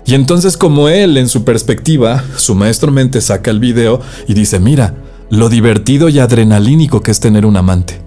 Y 0.05 0.15
entonces 0.15 0.55
como 0.55 0.87
él 0.87 1.17
en 1.17 1.27
su 1.27 1.43
perspectiva, 1.43 2.23
su 2.37 2.55
maestro 2.55 2.91
mente 2.91 3.19
saca 3.19 3.51
el 3.51 3.59
video 3.59 3.99
y 4.27 4.33
dice, 4.33 4.59
mira, 4.59 4.95
lo 5.29 5.49
divertido 5.49 6.07
y 6.07 6.19
adrenalínico 6.19 7.01
que 7.01 7.11
es 7.11 7.19
tener 7.19 7.45
un 7.45 7.57
amante. 7.57 8.01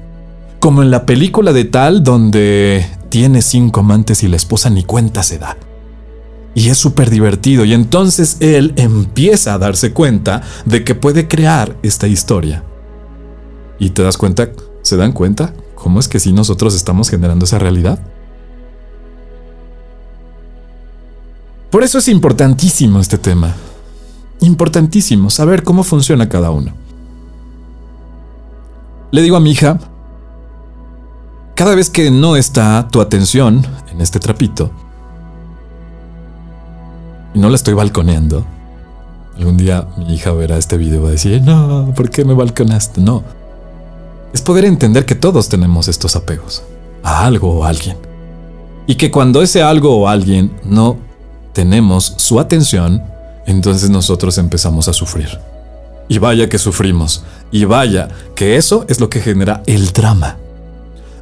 Como 0.59 0.83
en 0.83 0.91
la 0.91 1.05
película 1.05 1.53
de 1.53 1.67
tal 1.67 2.03
donde 2.03 2.87
tiene 3.11 3.43
cinco 3.43 3.81
amantes 3.81 4.23
y 4.23 4.29
la 4.29 4.37
esposa 4.37 4.71
ni 4.71 4.85
cuenta 4.85 5.23
se 5.23 5.39
da. 5.39 5.59
Y 6.55 6.69
es 6.71 6.79
súper 6.79 7.11
divertido 7.11 7.67
y 7.67 7.75
entonces 7.75 8.39
él 8.41 8.73
empieza 8.77 9.53
a 9.53 9.59
darse 9.59 9.93
cuenta 9.93 10.43
de 10.65 10.83
que 10.83 10.95
puede 10.95 11.29
crear 11.29 11.77
esta 11.83 12.09
historia. 12.09 12.65
Y 13.79 13.91
te 13.91 14.03
das 14.03 14.17
cuenta 14.17 14.51
¿Se 14.83 14.97
dan 14.97 15.13
cuenta 15.13 15.53
cómo 15.75 16.01
es 16.01 16.09
que 16.09 16.21
si 16.21 16.33
nosotros 16.33 16.75
estamos 16.75 17.09
generando 17.09 17.45
esa 17.45 17.59
realidad? 17.59 17.99
Por 21.71 21.85
eso 21.85 21.99
es 21.99 22.09
importantísimo 22.09 23.01
este 23.01 23.19
tema. 23.19 23.55
Importantísimo 24.41 25.31
saber 25.31 25.63
cómo 25.63 25.85
funciona 25.85 26.29
cada 26.29 26.51
uno. 26.51 26.73
Le 29.13 29.23
digo 29.23 29.37
a 29.37 29.41
mi 29.41 29.53
hija, 29.53 29.79
cada 31.55 31.75
vez 31.75 31.91
que 31.91 32.11
no 32.11 32.37
está 32.37 32.89
tu 32.89 33.01
atención 33.01 33.65
en 33.91 34.01
este 34.01 34.19
trapito, 34.19 34.71
y 37.35 37.39
no 37.39 37.49
la 37.49 37.57
estoy 37.57 37.75
balconeando, 37.75 38.45
algún 39.37 39.57
día 39.57 39.89
mi 39.97 40.15
hija 40.15 40.33
verá 40.33 40.57
este 40.57 40.77
video 40.77 41.01
y 41.01 41.03
va 41.03 41.09
a 41.09 41.13
decir, 41.13 41.43
no, 41.43 41.93
¿por 41.95 42.11
qué 42.11 42.25
me 42.25 42.35
balconaste? 42.35 43.01
No, 43.01 43.23
es 44.33 44.43
poder 44.43 44.65
entender 44.65 45.05
que 45.07 45.15
todos 45.15 45.49
tenemos 45.49 45.89
estos 45.89 46.17
apegos 46.17 46.63
a 47.03 47.25
algo 47.25 47.51
o 47.51 47.65
a 47.65 47.69
alguien. 47.69 47.97
Y 48.87 48.97
que 48.97 49.11
cuando 49.11 49.43
ese 49.43 49.63
algo 49.63 49.97
o 49.97 50.09
alguien 50.09 50.51
no 50.65 50.99
tenemos 51.53 52.15
su 52.17 52.41
atención, 52.41 53.03
entonces 53.47 53.91
nosotros 53.91 54.39
empezamos 54.39 54.89
a 54.89 54.93
sufrir. 54.93 55.29
Y 56.09 56.19
vaya 56.19 56.49
que 56.49 56.59
sufrimos. 56.59 57.25
Y 57.53 57.65
vaya 57.65 58.09
que 58.35 58.57
eso 58.57 58.85
es 58.89 59.01
lo 59.01 59.09
que 59.09 59.21
genera 59.21 59.63
el 59.67 59.93
drama. 59.93 60.37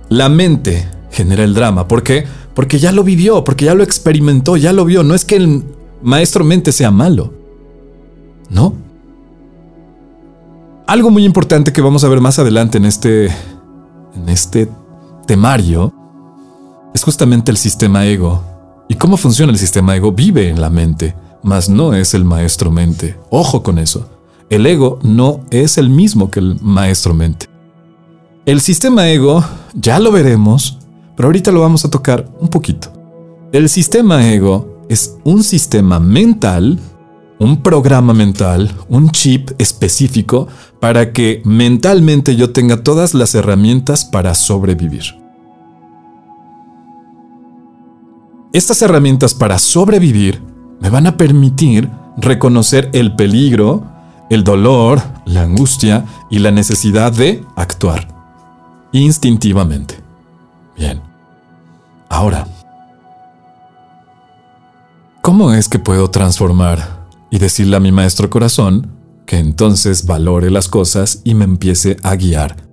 La 0.09 0.29
mente 0.29 0.88
genera 1.11 1.44
el 1.44 1.55
drama. 1.55 1.87
¿Por 1.88 2.03
qué? 2.03 2.27
Porque 2.55 2.79
ya 2.79 2.92
lo 2.92 3.05
vivió, 3.05 3.44
porque 3.44 3.66
ya 3.66 3.75
lo 3.75 3.83
experimentó, 3.83 4.57
ya 4.57 4.73
lo 4.73 4.85
vio. 4.85 5.03
No 5.03 5.14
es 5.14 5.25
que 5.25 5.37
el 5.37 5.62
maestro 6.03 6.44
mente 6.44 6.73
sea 6.73 6.90
malo. 6.90 7.33
No, 8.49 8.75
algo 10.88 11.11
muy 11.11 11.27
importante 11.27 11.70
que 11.70 11.83
vamos 11.83 12.03
a 12.03 12.09
ver 12.09 12.22
más 12.22 12.38
adelante 12.38 12.79
en 12.79 12.87
este, 12.87 13.27
en 13.27 14.29
este 14.29 14.70
temario 15.27 15.92
es 16.94 17.05
justamente 17.05 17.51
el 17.51 17.59
sistema 17.59 18.07
ego. 18.07 18.42
¿Y 18.88 18.94
cómo 18.94 19.18
funciona 19.18 19.53
el 19.53 19.59
sistema 19.59 19.94
ego? 19.94 20.12
Vive 20.12 20.48
en 20.48 20.62
la 20.62 20.70
mente, 20.70 21.14
mas 21.42 21.68
no 21.68 21.92
es 21.92 22.14
el 22.14 22.24
maestro 22.24 22.70
mente. 22.70 23.20
Ojo 23.29 23.62
con 23.62 23.79
eso. 23.79 24.09
El 24.48 24.64
ego 24.64 24.98
no 25.03 25.44
es 25.51 25.77
el 25.77 25.90
mismo 25.90 26.31
que 26.31 26.40
el 26.40 26.59
maestro 26.62 27.12
mente. 27.12 27.51
El 28.46 28.62
sistema 28.62 29.11
ego, 29.11 29.44
ya 29.74 29.98
lo 29.98 30.11
veremos, 30.11 30.79
pero 31.16 31.29
ahorita 31.29 31.53
lo 31.53 31.61
vamos 31.61 31.85
a 31.85 31.90
tocar 31.90 32.27
un 32.40 32.48
poquito. 32.48 32.90
El 33.53 33.68
sistema 33.68 34.27
ego 34.27 34.79
es 34.88 35.18
un 35.24 35.42
sistema 35.42 36.01
mental, 36.01 36.79
un 37.38 37.62
programa 37.62 38.12
mental, 38.14 38.74
un 38.88 39.11
chip 39.11 39.51
específico 39.59 40.48
para 40.81 41.12
que 41.12 41.40
mentalmente 41.44 42.37
yo 42.37 42.51
tenga 42.53 42.83
todas 42.83 43.14
las 43.14 43.35
herramientas 43.35 44.05
para 44.05 44.35
sobrevivir. 44.35 45.05
Estas 48.53 48.83
herramientas 48.83 49.35
para 49.35 49.59
sobrevivir 49.59 50.42
me 50.81 50.90
van 50.90 51.07
a 51.07 51.16
permitir 51.16 51.90
reconocer 52.16 52.88
el 52.92 53.14
peligro, 53.14 53.85
el 54.31 54.42
dolor, 54.42 55.01
la 55.27 55.42
angustia 55.42 56.05
y 56.31 56.38
la 56.38 56.51
necesidad 56.51 57.12
de 57.12 57.44
actuar 57.57 58.09
instintivamente. 58.92 60.01
Bien. 60.77 61.01
Ahora, 62.09 62.46
¿cómo 65.20 65.53
es 65.53 65.68
que 65.68 65.79
puedo 65.79 66.11
transformar 66.11 66.97
y 67.31 67.38
decirle 67.38 67.77
a 67.77 67.81
mi 67.81 67.93
maestro 67.93 68.31
corazón 68.31 68.93
que 69.27 69.38
entonces 69.38 70.07
valore 70.07 70.51
las 70.51 70.69
cosas 70.69 71.21
y 71.25 71.35
me 71.35 71.45
empiece 71.45 71.97
a 72.03 72.17
guiar 72.17 72.69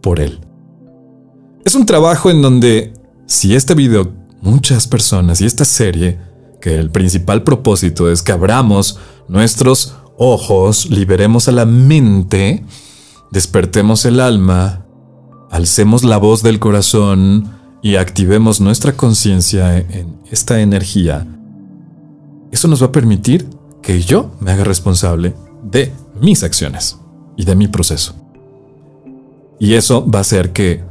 por 0.00 0.20
él? 0.20 0.40
Es 1.64 1.74
un 1.74 1.86
trabajo 1.86 2.30
en 2.30 2.42
donde, 2.42 2.92
si 3.26 3.54
este 3.54 3.74
video, 3.74 4.12
muchas 4.40 4.86
personas 4.86 5.40
y 5.40 5.46
esta 5.46 5.64
serie, 5.64 6.18
que 6.60 6.76
el 6.76 6.90
principal 6.90 7.42
propósito 7.42 8.10
es 8.10 8.22
que 8.22 8.32
abramos 8.32 8.98
nuestros 9.28 9.96
ojos, 10.16 10.90
liberemos 10.90 11.48
a 11.48 11.52
la 11.52 11.66
mente, 11.66 12.64
despertemos 13.30 14.04
el 14.04 14.20
alma, 14.20 14.86
alcemos 15.50 16.04
la 16.04 16.16
voz 16.16 16.42
del 16.42 16.58
corazón 16.58 17.50
y 17.82 17.96
activemos 17.96 18.60
nuestra 18.60 18.96
conciencia 18.96 19.76
en 19.76 20.18
esta 20.30 20.60
energía, 20.60 21.26
eso 22.52 22.68
nos 22.68 22.82
va 22.82 22.86
a 22.86 22.92
permitir 22.92 23.48
que 23.82 24.00
yo 24.00 24.30
me 24.40 24.52
haga 24.52 24.64
responsable 24.64 25.34
de 25.62 25.92
mis 26.20 26.42
acciones 26.42 26.98
y 27.36 27.44
de 27.44 27.56
mi 27.56 27.68
proceso. 27.68 28.14
Y 29.58 29.74
eso 29.74 30.08
va 30.08 30.18
a 30.18 30.22
hacer 30.22 30.52
que, 30.52 30.84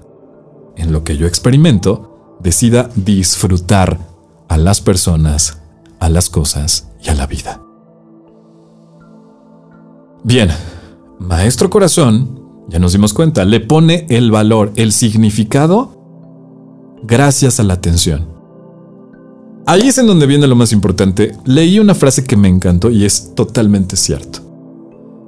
en 0.77 0.91
lo 0.91 1.03
que 1.03 1.17
yo 1.17 1.27
experimento, 1.27 2.37
decida 2.41 2.89
disfrutar 2.95 3.99
a 4.47 4.57
las 4.57 4.81
personas 4.81 5.61
a 6.01 6.09
las 6.09 6.29
cosas 6.29 6.89
y 7.01 7.09
a 7.09 7.13
la 7.13 7.27
vida. 7.27 7.61
Bien, 10.23 10.49
Maestro 11.19 11.69
Corazón, 11.69 12.65
ya 12.67 12.79
nos 12.79 12.91
dimos 12.91 13.13
cuenta, 13.13 13.45
le 13.45 13.59
pone 13.59 14.07
el 14.09 14.31
valor, 14.31 14.73
el 14.75 14.91
significado, 14.91 16.97
gracias 17.03 17.59
a 17.59 17.63
la 17.63 17.75
atención. 17.75 18.30
Ahí 19.71 19.87
es 19.87 19.97
en 19.97 20.05
donde 20.05 20.25
viene 20.25 20.47
lo 20.47 20.57
más 20.57 20.73
importante. 20.73 21.31
Leí 21.45 21.79
una 21.79 21.95
frase 21.95 22.25
que 22.25 22.35
me 22.35 22.49
encantó 22.49 22.91
y 22.91 23.05
es 23.05 23.33
totalmente 23.35 23.95
cierto. 23.95 24.41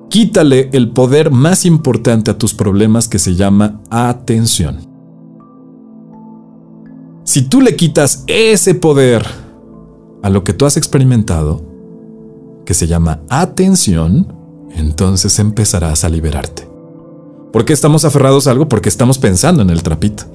Quítale 0.09 0.69
el 0.73 0.91
poder 0.91 1.31
más 1.31 1.65
importante 1.65 2.29
a 2.29 2.37
tus 2.37 2.53
problemas 2.53 3.07
que 3.07 3.19
se 3.19 3.35
llama 3.35 3.79
atención. 3.89 4.79
Si 7.23 7.43
tú 7.43 7.61
le 7.61 7.77
quitas 7.77 8.25
ese 8.27 8.75
poder 8.75 9.25
a 10.21 10.29
lo 10.29 10.43
que 10.43 10.51
tú 10.51 10.65
has 10.65 10.75
experimentado, 10.75 11.63
que 12.65 12.73
se 12.73 12.87
llama 12.87 13.21
atención, 13.29 14.27
entonces 14.75 15.39
empezarás 15.39 16.03
a 16.03 16.09
liberarte. 16.09 16.67
¿Por 17.53 17.63
qué 17.63 17.71
estamos 17.71 18.03
aferrados 18.03 18.47
a 18.47 18.51
algo? 18.51 18.67
Porque 18.67 18.89
estamos 18.89 19.19
pensando 19.19 19.61
en 19.61 19.69
el 19.69 19.83
trapito. 19.83 20.25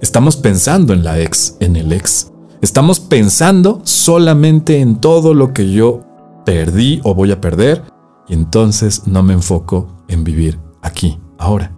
Estamos 0.00 0.38
pensando 0.38 0.94
en 0.94 1.04
la 1.04 1.20
ex, 1.20 1.58
en 1.60 1.76
el 1.76 1.92
ex. 1.92 2.31
Estamos 2.62 3.00
pensando 3.00 3.80
solamente 3.82 4.78
en 4.78 5.00
todo 5.00 5.34
lo 5.34 5.52
que 5.52 5.72
yo 5.72 6.02
perdí 6.46 7.00
o 7.02 7.12
voy 7.12 7.32
a 7.32 7.40
perder 7.40 7.82
y 8.28 8.34
entonces 8.34 9.02
no 9.08 9.24
me 9.24 9.32
enfoco 9.32 10.04
en 10.06 10.22
vivir 10.22 10.60
aquí, 10.80 11.18
ahora. 11.40 11.76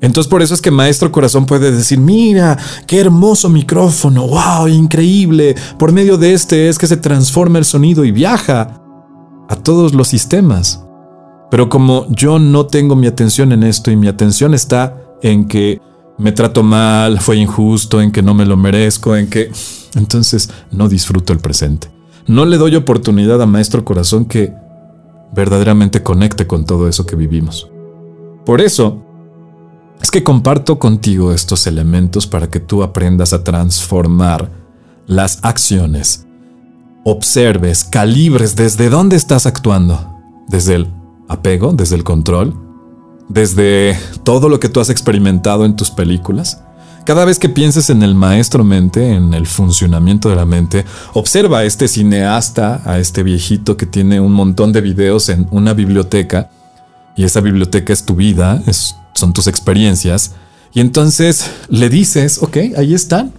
Entonces 0.00 0.30
por 0.30 0.40
eso 0.40 0.54
es 0.54 0.62
que 0.62 0.70
Maestro 0.70 1.10
Corazón 1.10 1.46
puede 1.46 1.72
decir, 1.72 1.98
mira, 1.98 2.56
qué 2.86 3.00
hermoso 3.00 3.48
micrófono, 3.48 4.28
wow, 4.28 4.68
increíble. 4.68 5.56
Por 5.80 5.90
medio 5.90 6.16
de 6.16 6.32
este 6.32 6.68
es 6.68 6.78
que 6.78 6.86
se 6.86 6.96
transforma 6.96 7.58
el 7.58 7.64
sonido 7.64 8.04
y 8.04 8.12
viaja 8.12 8.80
a 9.48 9.56
todos 9.56 9.94
los 9.94 10.06
sistemas. 10.06 10.86
Pero 11.50 11.68
como 11.68 12.06
yo 12.10 12.38
no 12.38 12.66
tengo 12.66 12.94
mi 12.94 13.08
atención 13.08 13.50
en 13.50 13.64
esto 13.64 13.90
y 13.90 13.96
mi 13.96 14.06
atención 14.06 14.54
está 14.54 14.96
en 15.22 15.48
que 15.48 15.80
me 16.18 16.32
trato 16.32 16.62
mal, 16.62 17.20
fue 17.20 17.36
injusto, 17.36 18.00
en 18.00 18.12
que 18.12 18.22
no 18.22 18.34
me 18.34 18.46
lo 18.46 18.56
merezco, 18.56 19.16
en 19.16 19.28
que... 19.28 19.50
Entonces 19.94 20.50
no 20.70 20.88
disfruto 20.88 21.32
el 21.32 21.38
presente. 21.38 21.90
No 22.26 22.44
le 22.46 22.56
doy 22.56 22.76
oportunidad 22.76 23.42
a 23.42 23.46
Maestro 23.46 23.84
Corazón 23.84 24.24
que 24.24 24.54
verdaderamente 25.34 26.02
conecte 26.02 26.46
con 26.46 26.64
todo 26.64 26.88
eso 26.88 27.06
que 27.06 27.16
vivimos. 27.16 27.70
Por 28.44 28.60
eso, 28.60 29.02
es 30.00 30.10
que 30.10 30.24
comparto 30.24 30.78
contigo 30.78 31.32
estos 31.32 31.66
elementos 31.66 32.26
para 32.26 32.48
que 32.48 32.60
tú 32.60 32.82
aprendas 32.82 33.32
a 33.32 33.44
transformar 33.44 34.50
las 35.06 35.38
acciones. 35.42 36.26
Observes, 37.04 37.84
calibres 37.84 38.56
desde 38.56 38.88
dónde 38.88 39.16
estás 39.16 39.46
actuando. 39.46 40.08
Desde 40.48 40.74
el 40.74 40.88
apego, 41.28 41.72
desde 41.72 41.96
el 41.96 42.04
control, 42.04 42.71
desde 43.28 43.98
todo 44.24 44.48
lo 44.48 44.60
que 44.60 44.68
tú 44.68 44.80
has 44.80 44.90
experimentado 44.90 45.64
en 45.64 45.76
tus 45.76 45.90
películas. 45.90 46.62
Cada 47.04 47.24
vez 47.24 47.38
que 47.38 47.48
pienses 47.48 47.90
en 47.90 48.02
el 48.02 48.14
maestro 48.14 48.62
mente, 48.62 49.14
en 49.14 49.34
el 49.34 49.46
funcionamiento 49.46 50.28
de 50.28 50.36
la 50.36 50.46
mente, 50.46 50.84
observa 51.14 51.58
a 51.58 51.64
este 51.64 51.88
cineasta, 51.88 52.80
a 52.84 52.98
este 52.98 53.24
viejito 53.24 53.76
que 53.76 53.86
tiene 53.86 54.20
un 54.20 54.32
montón 54.32 54.72
de 54.72 54.80
videos 54.80 55.28
en 55.28 55.48
una 55.50 55.74
biblioteca, 55.74 56.50
y 57.16 57.24
esa 57.24 57.40
biblioteca 57.40 57.92
es 57.92 58.04
tu 58.04 58.14
vida, 58.14 58.62
son 59.14 59.32
tus 59.32 59.46
experiencias. 59.46 60.32
Y 60.72 60.80
entonces 60.80 61.50
le 61.68 61.88
dices, 61.88 62.38
ok, 62.40 62.56
ahí 62.76 62.94
están. 62.94 63.32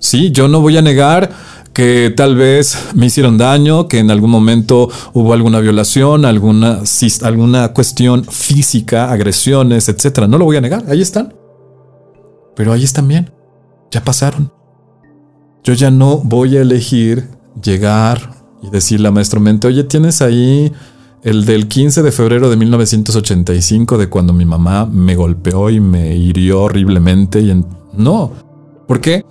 Sí, 0.00 0.30
yo 0.30 0.46
no 0.46 0.60
voy 0.60 0.76
a 0.76 0.82
negar 0.82 1.30
que 1.78 2.12
tal 2.16 2.34
vez 2.34 2.76
me 2.96 3.06
hicieron 3.06 3.38
daño, 3.38 3.86
que 3.86 4.00
en 4.00 4.10
algún 4.10 4.32
momento 4.32 4.90
hubo 5.12 5.32
alguna 5.32 5.60
violación, 5.60 6.24
alguna, 6.24 6.80
alguna 7.22 7.72
cuestión 7.72 8.24
física, 8.24 9.12
agresiones, 9.12 9.88
etc. 9.88 10.26
No 10.28 10.38
lo 10.38 10.44
voy 10.44 10.56
a 10.56 10.60
negar, 10.60 10.82
ahí 10.88 11.00
están. 11.00 11.36
Pero 12.56 12.72
ahí 12.72 12.82
están 12.82 13.06
bien, 13.06 13.30
ya 13.92 14.02
pasaron. 14.02 14.50
Yo 15.62 15.72
ya 15.72 15.92
no 15.92 16.16
voy 16.16 16.56
a 16.56 16.62
elegir 16.62 17.28
llegar 17.62 18.32
y 18.60 18.70
decirle 18.70 19.06
a 19.06 19.12
maestro 19.12 19.38
mente, 19.38 19.68
oye, 19.68 19.84
tienes 19.84 20.20
ahí 20.20 20.72
el 21.22 21.44
del 21.44 21.68
15 21.68 22.02
de 22.02 22.10
febrero 22.10 22.50
de 22.50 22.56
1985, 22.56 23.98
de 23.98 24.08
cuando 24.08 24.32
mi 24.32 24.44
mamá 24.44 24.84
me 24.84 25.14
golpeó 25.14 25.70
y 25.70 25.78
me 25.78 26.16
hirió 26.16 26.60
horriblemente. 26.62 27.38
Y 27.38 27.64
No. 27.96 28.32
¿Por 28.88 29.00
qué? 29.00 29.22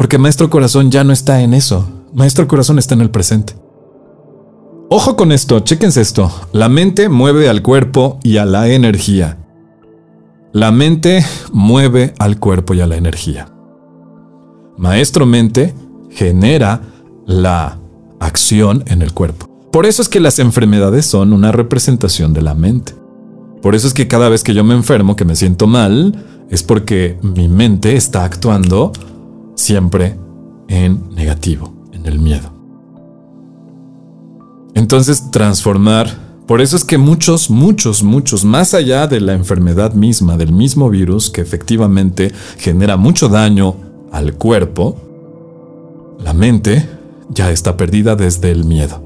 Porque 0.00 0.16
Maestro 0.16 0.48
Corazón 0.48 0.90
ya 0.90 1.04
no 1.04 1.12
está 1.12 1.42
en 1.42 1.52
eso. 1.52 1.86
Maestro 2.14 2.48
Corazón 2.48 2.78
está 2.78 2.94
en 2.94 3.02
el 3.02 3.10
presente. 3.10 3.54
Ojo 4.88 5.14
con 5.14 5.30
esto, 5.30 5.60
chéquense 5.60 6.00
esto. 6.00 6.32
La 6.54 6.70
mente 6.70 7.10
mueve 7.10 7.50
al 7.50 7.60
cuerpo 7.60 8.18
y 8.22 8.38
a 8.38 8.46
la 8.46 8.68
energía. 8.68 9.36
La 10.54 10.70
mente 10.70 11.22
mueve 11.52 12.14
al 12.18 12.38
cuerpo 12.38 12.72
y 12.72 12.80
a 12.80 12.86
la 12.86 12.96
energía. 12.96 13.52
Maestro 14.78 15.26
mente 15.26 15.74
genera 16.08 16.80
la 17.26 17.78
acción 18.20 18.82
en 18.86 19.02
el 19.02 19.12
cuerpo. 19.12 19.50
Por 19.70 19.84
eso 19.84 20.00
es 20.00 20.08
que 20.08 20.20
las 20.20 20.38
enfermedades 20.38 21.04
son 21.04 21.34
una 21.34 21.52
representación 21.52 22.32
de 22.32 22.40
la 22.40 22.54
mente. 22.54 22.94
Por 23.60 23.74
eso 23.74 23.86
es 23.86 23.92
que 23.92 24.08
cada 24.08 24.30
vez 24.30 24.44
que 24.44 24.54
yo 24.54 24.64
me 24.64 24.72
enfermo, 24.72 25.14
que 25.14 25.26
me 25.26 25.36
siento 25.36 25.66
mal, 25.66 26.24
es 26.48 26.62
porque 26.62 27.18
mi 27.20 27.48
mente 27.48 27.96
está 27.96 28.24
actuando 28.24 28.92
siempre 29.54 30.16
en 30.68 31.14
negativo, 31.14 31.72
en 31.92 32.06
el 32.06 32.18
miedo. 32.18 32.52
Entonces, 34.74 35.30
transformar, 35.30 36.08
por 36.46 36.60
eso 36.60 36.76
es 36.76 36.84
que 36.84 36.98
muchos, 36.98 37.50
muchos, 37.50 38.02
muchos, 38.02 38.44
más 38.44 38.74
allá 38.74 39.06
de 39.06 39.20
la 39.20 39.34
enfermedad 39.34 39.94
misma, 39.94 40.36
del 40.36 40.52
mismo 40.52 40.88
virus 40.88 41.30
que 41.30 41.40
efectivamente 41.40 42.32
genera 42.58 42.96
mucho 42.96 43.28
daño 43.28 43.76
al 44.12 44.34
cuerpo, 44.34 44.96
la 46.18 46.32
mente 46.32 46.88
ya 47.28 47.50
está 47.50 47.76
perdida 47.76 48.16
desde 48.16 48.50
el 48.50 48.64
miedo. 48.64 49.02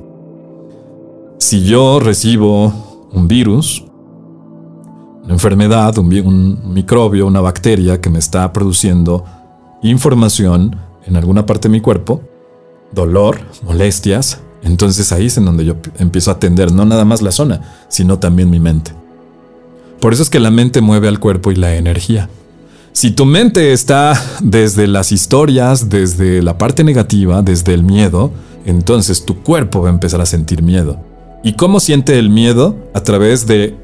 Si 1.38 1.64
yo 1.64 2.00
recibo 2.00 3.09
un 3.12 3.28
virus, 3.28 3.85
una 5.24 5.35
enfermedad, 5.35 5.96
un, 5.98 6.72
microbio, 6.72 7.26
una 7.26 7.40
bacteria 7.40 8.00
que 8.00 8.11
me 8.11 8.18
está 8.18 8.52
produciendo 8.52 9.24
información 9.90 10.77
en 11.07 11.16
alguna 11.16 11.47
parte 11.47 11.68
de 11.68 11.73
mi 11.73 11.81
cuerpo, 11.81 12.23
dolor, 12.92 13.40
molestias, 13.62 14.40
entonces 14.62 15.12
ahí 15.12 15.27
es 15.27 15.37
en 15.37 15.44
donde 15.44 15.64
yo 15.64 15.77
empiezo 15.99 16.31
a 16.31 16.35
atender 16.35 16.73
no 16.73 16.85
nada 16.85 17.05
más 17.05 17.23
la 17.23 17.33
zona, 17.33 17.61
sino 17.88 18.18
también 18.18 18.51
mi 18.51 18.59
mente. 18.59 18.92
Por 20.01 20.12
eso 20.12 20.23
es 20.23 20.31
que 20.31 20.40
la 20.40 20.51
mente 20.51 20.81
mueve 20.81 21.09
al 21.09 21.20
cuerpo 21.20 21.53
y 21.53 21.57
la 21.57 21.77
energía. 21.77 22.29
Si 22.92 23.11
tu 23.11 23.27
mente 23.27 23.73
está 23.73 24.20
desde 24.40 24.87
las 24.87 25.12
historias, 25.12 25.88
desde 25.88 26.42
la 26.42 26.59
parte 26.59 26.85
negativa, 26.85 27.42
desde 27.42 27.75
el 27.75 27.83
miedo, 27.83 28.31
entonces 28.64 29.25
tu 29.25 29.42
cuerpo 29.42 29.83
va 29.83 29.88
a 29.88 29.92
empezar 29.92 30.20
a 30.20 30.27
sentir 30.27 30.62
miedo. 30.62 30.99
¿Y 31.42 31.55
cómo 31.55 31.81
siente 31.81 32.18
el 32.18 32.31
miedo? 32.31 32.77
A 32.94 33.01
través 33.01 33.47
de 33.47 33.77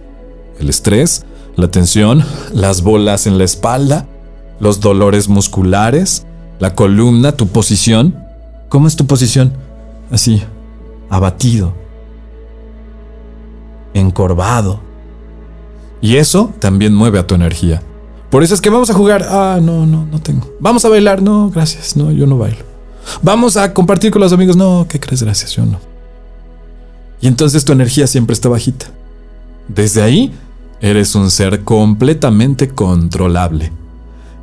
el 0.59 0.69
estrés, 0.69 1.25
la 1.57 1.71
tensión, 1.71 2.25
las 2.55 2.83
bolas 2.83 3.27
en 3.27 3.37
la 3.37 3.45
espalda, 3.45 4.07
los 4.61 4.81
dolores 4.81 5.29
musculares, 5.29 6.27
la 6.59 6.75
columna, 6.75 7.33
tu 7.33 7.49
posición. 7.49 8.15
¿Cómo 8.69 8.87
es 8.87 8.95
tu 8.95 9.07
posición? 9.07 9.53
Así, 10.11 10.43
abatido, 11.09 11.75
encorvado. 13.95 14.81
Y 16.01 16.17
eso 16.17 16.53
también 16.61 16.95
mueve 16.95 17.19
a 17.19 17.27
tu 17.27 17.35
energía. 17.35 17.83
Por 18.31 18.43
eso 18.43 18.55
es 18.55 18.61
que 18.61 18.71
vamos 18.71 18.91
a 18.91 18.95
jugar. 18.95 19.27
Ah, 19.29 19.59
no, 19.61 19.87
no, 19.87 20.07
no 20.07 20.21
tengo. 20.21 20.49
Vamos 20.61 20.85
a 20.85 20.89
bailar. 20.89 21.21
No, 21.21 21.51
gracias. 21.51 21.97
No, 21.97 22.13
yo 22.13 22.27
no 22.27 22.39
bailo. 22.39 22.65
Vamos 23.23 23.57
a 23.57 23.75
compartir 23.75 24.13
con 24.13 24.21
los 24.21 24.33
amigos. 24.33 24.57
No, 24.57 24.87
¿qué 24.89 25.01
crees? 25.01 25.23
Gracias, 25.23 25.53
yo 25.53 25.67
no. 25.67 25.81
Y 27.21 27.27
entonces 27.27 27.65
tu 27.65 27.73
energía 27.73 28.07
siempre 28.07 28.33
está 28.33 28.49
bajita. 28.49 28.87
Desde 29.69 30.03
ahí, 30.03 30.33
eres 30.81 31.15
un 31.15 31.31
ser 31.31 31.65
completamente 31.65 32.69
controlable. 32.71 33.73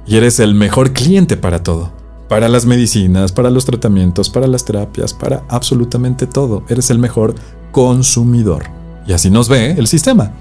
Y 0.07 0.15
eres 0.15 0.39
el 0.39 0.55
mejor 0.55 0.93
cliente 0.93 1.37
para 1.37 1.63
todo. 1.63 1.91
Para 2.29 2.49
las 2.49 2.65
medicinas, 2.65 3.31
para 3.31 3.49
los 3.49 3.65
tratamientos, 3.65 4.29
para 4.29 4.47
las 4.47 4.65
terapias, 4.65 5.13
para 5.13 5.43
absolutamente 5.49 6.27
todo. 6.27 6.63
Eres 6.69 6.89
el 6.89 6.99
mejor 6.99 7.35
consumidor. 7.71 8.63
Y 9.05 9.13
así 9.13 9.29
nos 9.29 9.49
ve 9.49 9.71
el 9.71 9.87
sistema. 9.87 10.31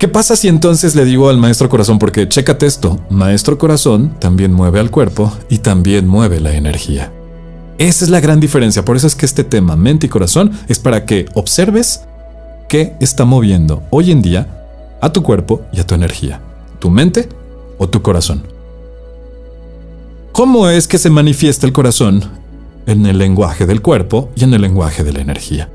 ¿Qué 0.00 0.08
pasa 0.08 0.34
si 0.34 0.48
entonces 0.48 0.96
le 0.96 1.04
digo 1.04 1.28
al 1.28 1.36
maestro 1.36 1.68
corazón? 1.68 1.98
Porque 1.98 2.26
chécate 2.26 2.64
esto, 2.64 2.98
maestro 3.10 3.58
corazón 3.58 4.16
también 4.18 4.50
mueve 4.50 4.80
al 4.80 4.90
cuerpo 4.90 5.30
y 5.50 5.58
también 5.58 6.08
mueve 6.08 6.40
la 6.40 6.54
energía. 6.54 7.12
Esa 7.76 8.06
es 8.06 8.10
la 8.10 8.20
gran 8.20 8.40
diferencia, 8.40 8.82
por 8.82 8.96
eso 8.96 9.06
es 9.06 9.14
que 9.14 9.26
este 9.26 9.44
tema, 9.44 9.76
mente 9.76 10.06
y 10.06 10.08
corazón, 10.08 10.52
es 10.68 10.78
para 10.78 11.04
que 11.04 11.26
observes 11.34 12.04
qué 12.66 12.96
está 13.00 13.26
moviendo 13.26 13.82
hoy 13.90 14.10
en 14.10 14.22
día 14.22 14.46
a 15.02 15.12
tu 15.12 15.22
cuerpo 15.22 15.60
y 15.70 15.80
a 15.80 15.86
tu 15.86 15.94
energía, 15.94 16.40
tu 16.78 16.88
mente 16.88 17.28
o 17.80 17.88
tu 17.88 18.02
corazón. 18.02 18.42
¿Cómo 20.32 20.68
es 20.68 20.86
que 20.86 20.98
se 20.98 21.10
manifiesta 21.10 21.66
el 21.66 21.72
corazón 21.72 22.22
en 22.86 23.06
el 23.06 23.18
lenguaje 23.18 23.66
del 23.66 23.80
cuerpo 23.80 24.30
y 24.36 24.44
en 24.44 24.54
el 24.54 24.60
lenguaje 24.60 25.02
de 25.02 25.12
la 25.12 25.20
energía? 25.20 25.70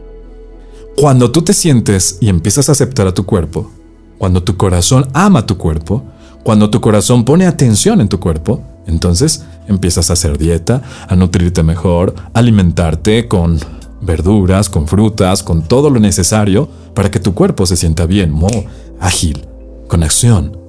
Cuando 0.95 1.31
tú 1.31 1.41
te 1.41 1.51
sientes 1.51 2.19
y 2.21 2.29
empiezas 2.29 2.69
a 2.69 2.73
aceptar 2.73 3.07
a 3.07 3.13
tu 3.13 3.25
cuerpo, 3.25 3.71
cuando 4.17 4.43
tu 4.43 4.55
corazón 4.55 5.07
ama 5.13 5.45
tu 5.45 5.57
cuerpo, 5.57 6.03
cuando 6.43 6.69
tu 6.69 6.79
corazón 6.79 7.25
pone 7.25 7.47
atención 7.47 7.99
en 7.99 8.07
tu 8.07 8.19
cuerpo, 8.19 8.61
entonces 8.85 9.43
empiezas 9.67 10.09
a 10.09 10.13
hacer 10.13 10.37
dieta, 10.37 10.83
a 11.09 11.15
nutrirte 11.15 11.63
mejor, 11.63 12.13
a 12.33 12.39
alimentarte 12.39 13.27
con 13.27 13.59
verduras, 14.01 14.69
con 14.69 14.87
frutas, 14.87 15.41
con 15.41 15.63
todo 15.63 15.89
lo 15.89 15.99
necesario 15.99 16.69
para 16.93 17.09
que 17.09 17.19
tu 17.19 17.33
cuerpo 17.33 17.65
se 17.65 17.75
sienta 17.75 18.05
bien, 18.05 18.31
mo, 18.31 18.47
ágil, 18.99 19.45
con 19.87 20.03
acción. 20.03 20.64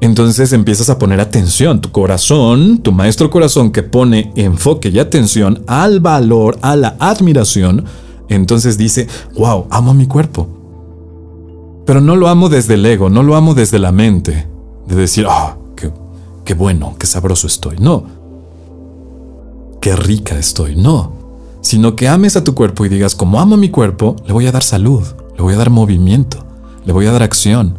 Entonces 0.00 0.52
empiezas 0.52 0.90
a 0.90 0.98
poner 0.98 1.20
atención, 1.20 1.80
tu 1.80 1.90
corazón, 1.90 2.78
tu 2.78 2.92
maestro 2.92 3.30
corazón 3.30 3.72
que 3.72 3.82
pone 3.82 4.32
enfoque 4.36 4.90
y 4.90 4.98
atención 5.00 5.64
al 5.66 5.98
valor, 5.98 6.58
a 6.62 6.76
la 6.76 6.96
admiración, 7.00 7.84
entonces 8.28 8.78
dice, 8.78 9.08
wow, 9.36 9.66
amo 9.70 9.94
mi 9.94 10.06
cuerpo. 10.06 10.46
Pero 11.84 12.00
no 12.00 12.14
lo 12.14 12.28
amo 12.28 12.48
desde 12.48 12.74
el 12.74 12.86
ego, 12.86 13.10
no 13.10 13.22
lo 13.22 13.34
amo 13.34 13.54
desde 13.54 13.78
la 13.78 13.90
mente, 13.90 14.46
de 14.86 14.94
decir, 14.94 15.26
oh, 15.28 15.72
qué, 15.74 15.90
qué 16.44 16.54
bueno, 16.54 16.94
qué 16.98 17.06
sabroso 17.06 17.46
estoy. 17.46 17.78
No. 17.78 18.04
Qué 19.80 19.96
rica 19.96 20.38
estoy. 20.38 20.76
No. 20.76 21.12
Sino 21.60 21.96
que 21.96 22.06
ames 22.06 22.36
a 22.36 22.44
tu 22.44 22.54
cuerpo 22.54 22.84
y 22.84 22.88
digas, 22.88 23.14
como 23.14 23.40
amo 23.40 23.56
mi 23.56 23.70
cuerpo, 23.70 24.16
le 24.26 24.32
voy 24.32 24.46
a 24.46 24.52
dar 24.52 24.62
salud, 24.62 25.02
le 25.36 25.42
voy 25.42 25.54
a 25.54 25.56
dar 25.56 25.70
movimiento, 25.70 26.44
le 26.84 26.92
voy 26.92 27.06
a 27.06 27.12
dar 27.12 27.22
acción. 27.22 27.78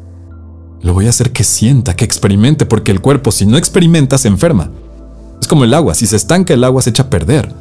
Le 0.82 0.92
voy 0.92 1.08
a 1.08 1.10
hacer 1.10 1.32
que 1.32 1.44
sienta, 1.44 1.96
que 1.96 2.06
experimente, 2.06 2.66
porque 2.66 2.92
el 2.92 3.02
cuerpo 3.02 3.32
si 3.32 3.46
no 3.46 3.58
experimenta 3.58 4.18
se 4.18 4.28
enferma. 4.28 4.72
Es 5.42 5.48
como 5.48 5.64
el 5.64 5.74
agua, 5.74 5.94
si 5.94 6.08
se 6.08 6.16
estanca 6.16 6.54
el 6.54 6.64
agua 6.64 6.82
se 6.82 6.92
echa 6.92 7.04
a 7.04 7.10
perder. 7.10 7.54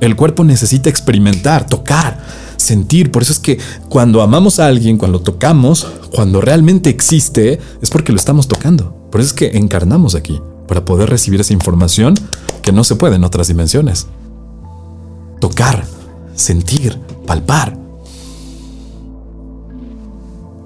El 0.00 0.16
cuerpo 0.16 0.42
necesita 0.42 0.90
experimentar, 0.90 1.66
tocar, 1.66 2.20
sentir. 2.56 3.10
Por 3.10 3.22
eso 3.22 3.32
es 3.32 3.38
que 3.38 3.58
cuando 3.88 4.22
amamos 4.22 4.58
a 4.58 4.66
alguien, 4.66 4.98
cuando 4.98 5.18
lo 5.18 5.24
tocamos, 5.24 5.86
cuando 6.12 6.40
realmente 6.40 6.90
existe, 6.90 7.60
es 7.80 7.90
porque 7.90 8.12
lo 8.12 8.18
estamos 8.18 8.48
tocando. 8.48 8.96
Por 9.10 9.20
eso 9.20 9.28
es 9.28 9.34
que 9.34 9.58
encarnamos 9.58 10.14
aquí, 10.14 10.40
para 10.66 10.84
poder 10.84 11.08
recibir 11.10 11.40
esa 11.40 11.52
información 11.52 12.14
que 12.62 12.72
no 12.72 12.82
se 12.84 12.96
puede 12.96 13.16
en 13.16 13.24
otras 13.24 13.48
dimensiones. 13.48 14.06
Tocar, 15.40 15.84
sentir, 16.34 16.98
palpar. 17.26 17.81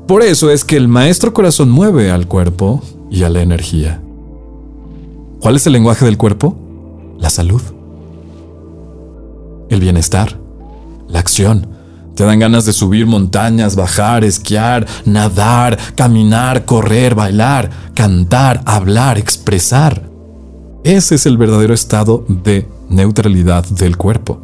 Por 0.07 0.23
eso 0.23 0.51
es 0.51 0.65
que 0.65 0.77
el 0.77 0.87
maestro 0.87 1.33
corazón 1.33 1.71
mueve 1.71 2.13
al 2.13 2.29
cuerpo 2.29 2.81
y 3.11 3.25
a 3.25 3.29
la 3.29 3.43
energía. 3.43 4.01
¿Cuál 5.41 5.57
es 5.57 5.67
el 5.67 5.73
lenguaje 5.73 6.05
del 6.05 6.17
cuerpo? 6.17 6.57
La 7.19 7.29
salud. 7.29 7.63
El 9.69 9.81
bienestar. 9.81 10.39
La 11.09 11.19
acción 11.19 11.69
te 12.15 12.25
dan 12.25 12.39
ganas 12.39 12.65
de 12.65 12.73
subir 12.73 13.07
montañas, 13.07 13.77
bajar, 13.77 14.25
esquiar, 14.25 14.87
nadar, 15.05 15.79
caminar, 15.97 16.65
correr, 16.65 17.15
bailar, 17.15 17.71
cantar, 17.95 18.63
hablar, 18.65 19.19
expresar. 19.19 20.09
Ese 20.83 21.17
es 21.17 21.27
el 21.27 21.37
verdadero 21.37 21.75
estado 21.75 22.25
de 22.29 22.67
neutralidad 22.89 23.65
del 23.67 23.97
cuerpo. 23.97 24.41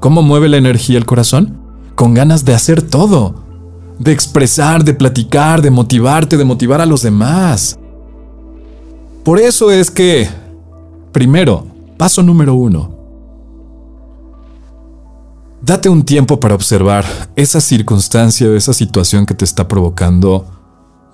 ¿Cómo 0.00 0.22
mueve 0.22 0.48
la 0.48 0.56
energía 0.56 0.98
el 0.98 1.06
corazón? 1.06 1.58
Con 1.94 2.14
ganas 2.14 2.44
de 2.44 2.54
hacer 2.54 2.82
todo, 2.82 3.47
de 3.98 4.12
expresar, 4.12 4.84
de 4.84 4.94
platicar, 4.94 5.62
de 5.62 5.70
motivarte, 5.70 6.36
de 6.36 6.44
motivar 6.44 6.80
a 6.80 6.86
los 6.86 7.02
demás. 7.02 7.78
Por 9.24 9.38
eso 9.38 9.70
es 9.70 9.90
que, 9.90 10.28
primero, 11.12 11.66
paso 11.96 12.22
número 12.22 12.54
uno, 12.54 12.98
Date 15.60 15.88
un 15.88 16.04
tiempo 16.04 16.38
para 16.38 16.54
observar 16.54 17.04
esa 17.34 17.60
circunstancia 17.60 18.48
o 18.48 18.54
esa 18.54 18.72
situación 18.72 19.26
que 19.26 19.34
te 19.34 19.44
está 19.44 19.66
provocando 19.66 20.46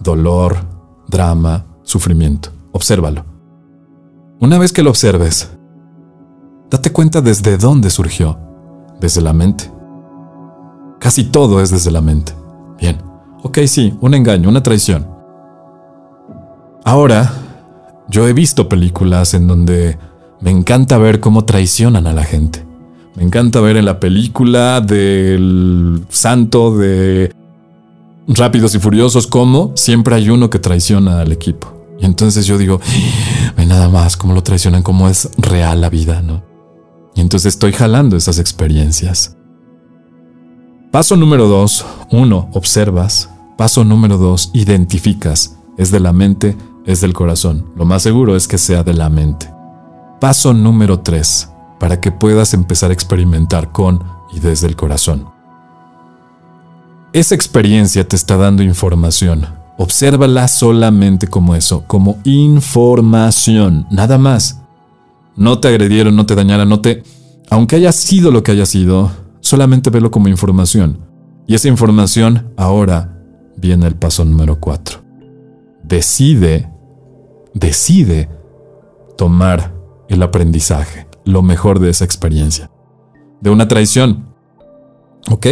dolor, 0.00 0.58
drama, 1.08 1.64
sufrimiento. 1.82 2.50
Obsérvalo. 2.70 3.24
Una 4.40 4.58
vez 4.58 4.70
que 4.70 4.82
lo 4.82 4.90
observes, 4.90 5.48
date 6.70 6.92
cuenta 6.92 7.22
desde 7.22 7.56
dónde 7.56 7.88
surgió. 7.88 8.38
Desde 9.00 9.22
la 9.22 9.32
mente. 9.32 9.72
Casi 11.00 11.24
todo 11.24 11.62
es 11.62 11.70
desde 11.70 11.90
la 11.90 12.02
mente. 12.02 12.34
Bien. 12.78 12.98
Ok, 13.42 13.58
sí, 13.66 13.94
un 14.00 14.14
engaño, 14.14 14.48
una 14.48 14.62
traición. 14.62 15.06
Ahora, 16.84 17.32
yo 18.08 18.28
he 18.28 18.32
visto 18.32 18.68
películas 18.68 19.34
en 19.34 19.46
donde 19.46 19.98
me 20.40 20.50
encanta 20.50 20.98
ver 20.98 21.20
cómo 21.20 21.44
traicionan 21.44 22.06
a 22.06 22.12
la 22.12 22.24
gente. 22.24 22.64
Me 23.16 23.22
encanta 23.22 23.60
ver 23.60 23.76
en 23.76 23.84
la 23.84 24.00
película 24.00 24.80
del 24.80 26.04
santo 26.08 26.76
de 26.76 27.32
Rápidos 28.26 28.74
y 28.74 28.78
Furiosos 28.78 29.26
cómo 29.26 29.72
siempre 29.76 30.14
hay 30.16 30.30
uno 30.30 30.50
que 30.50 30.58
traiciona 30.58 31.20
al 31.20 31.32
equipo. 31.32 31.72
Y 32.00 32.06
entonces 32.06 32.46
yo 32.46 32.58
digo, 32.58 32.80
ve 33.56 33.66
nada 33.66 33.88
más 33.88 34.16
cómo 34.16 34.34
lo 34.34 34.42
traicionan, 34.42 34.82
cómo 34.82 35.08
es 35.08 35.30
real 35.38 35.80
la 35.80 35.90
vida, 35.90 36.22
¿no? 36.22 36.42
Y 37.14 37.20
entonces 37.20 37.54
estoy 37.54 37.72
jalando 37.72 38.16
esas 38.16 38.38
experiencias. 38.38 39.36
Paso 40.94 41.16
número 41.16 41.48
dos, 41.48 41.84
uno, 42.12 42.48
observas. 42.52 43.28
Paso 43.56 43.82
número 43.82 44.16
dos, 44.16 44.52
identificas. 44.54 45.58
Es 45.76 45.90
de 45.90 45.98
la 45.98 46.12
mente, 46.12 46.56
es 46.86 47.00
del 47.00 47.12
corazón. 47.12 47.66
Lo 47.74 47.84
más 47.84 48.04
seguro 48.04 48.36
es 48.36 48.46
que 48.46 48.58
sea 48.58 48.84
de 48.84 48.94
la 48.94 49.10
mente. 49.10 49.52
Paso 50.20 50.54
número 50.54 51.00
tres, 51.00 51.50
para 51.80 52.00
que 52.00 52.12
puedas 52.12 52.54
empezar 52.54 52.92
a 52.92 52.94
experimentar 52.94 53.72
con 53.72 54.04
y 54.32 54.38
desde 54.38 54.68
el 54.68 54.76
corazón. 54.76 55.26
Esa 57.12 57.34
experiencia 57.34 58.06
te 58.06 58.14
está 58.14 58.36
dando 58.36 58.62
información. 58.62 59.48
Obsérvala 59.76 60.46
solamente 60.46 61.26
como 61.26 61.56
eso, 61.56 61.82
como 61.88 62.20
información, 62.22 63.88
nada 63.90 64.16
más. 64.16 64.60
No 65.34 65.58
te 65.58 65.66
agredieron, 65.66 66.14
no 66.14 66.24
te 66.24 66.36
dañaron, 66.36 66.68
no 66.68 66.80
te... 66.80 67.02
Aunque 67.50 67.74
haya 67.74 67.90
sido 67.90 68.30
lo 68.30 68.44
que 68.44 68.52
haya 68.52 68.64
sido, 68.64 69.10
solamente 69.44 69.90
velo 69.90 70.10
como 70.10 70.28
información. 70.28 70.98
Y 71.46 71.54
esa 71.54 71.68
información 71.68 72.50
ahora 72.56 73.22
viene 73.58 73.86
el 73.86 73.94
paso 73.94 74.24
número 74.24 74.58
4. 74.58 75.00
Decide, 75.82 76.70
decide 77.52 78.30
tomar 79.18 79.74
el 80.08 80.22
aprendizaje 80.22 81.06
lo 81.26 81.42
mejor 81.42 81.78
de 81.78 81.90
esa 81.90 82.06
experiencia. 82.06 82.70
De 83.42 83.50
una 83.50 83.68
traición. 83.68 84.28
¿Ok? 85.30 85.46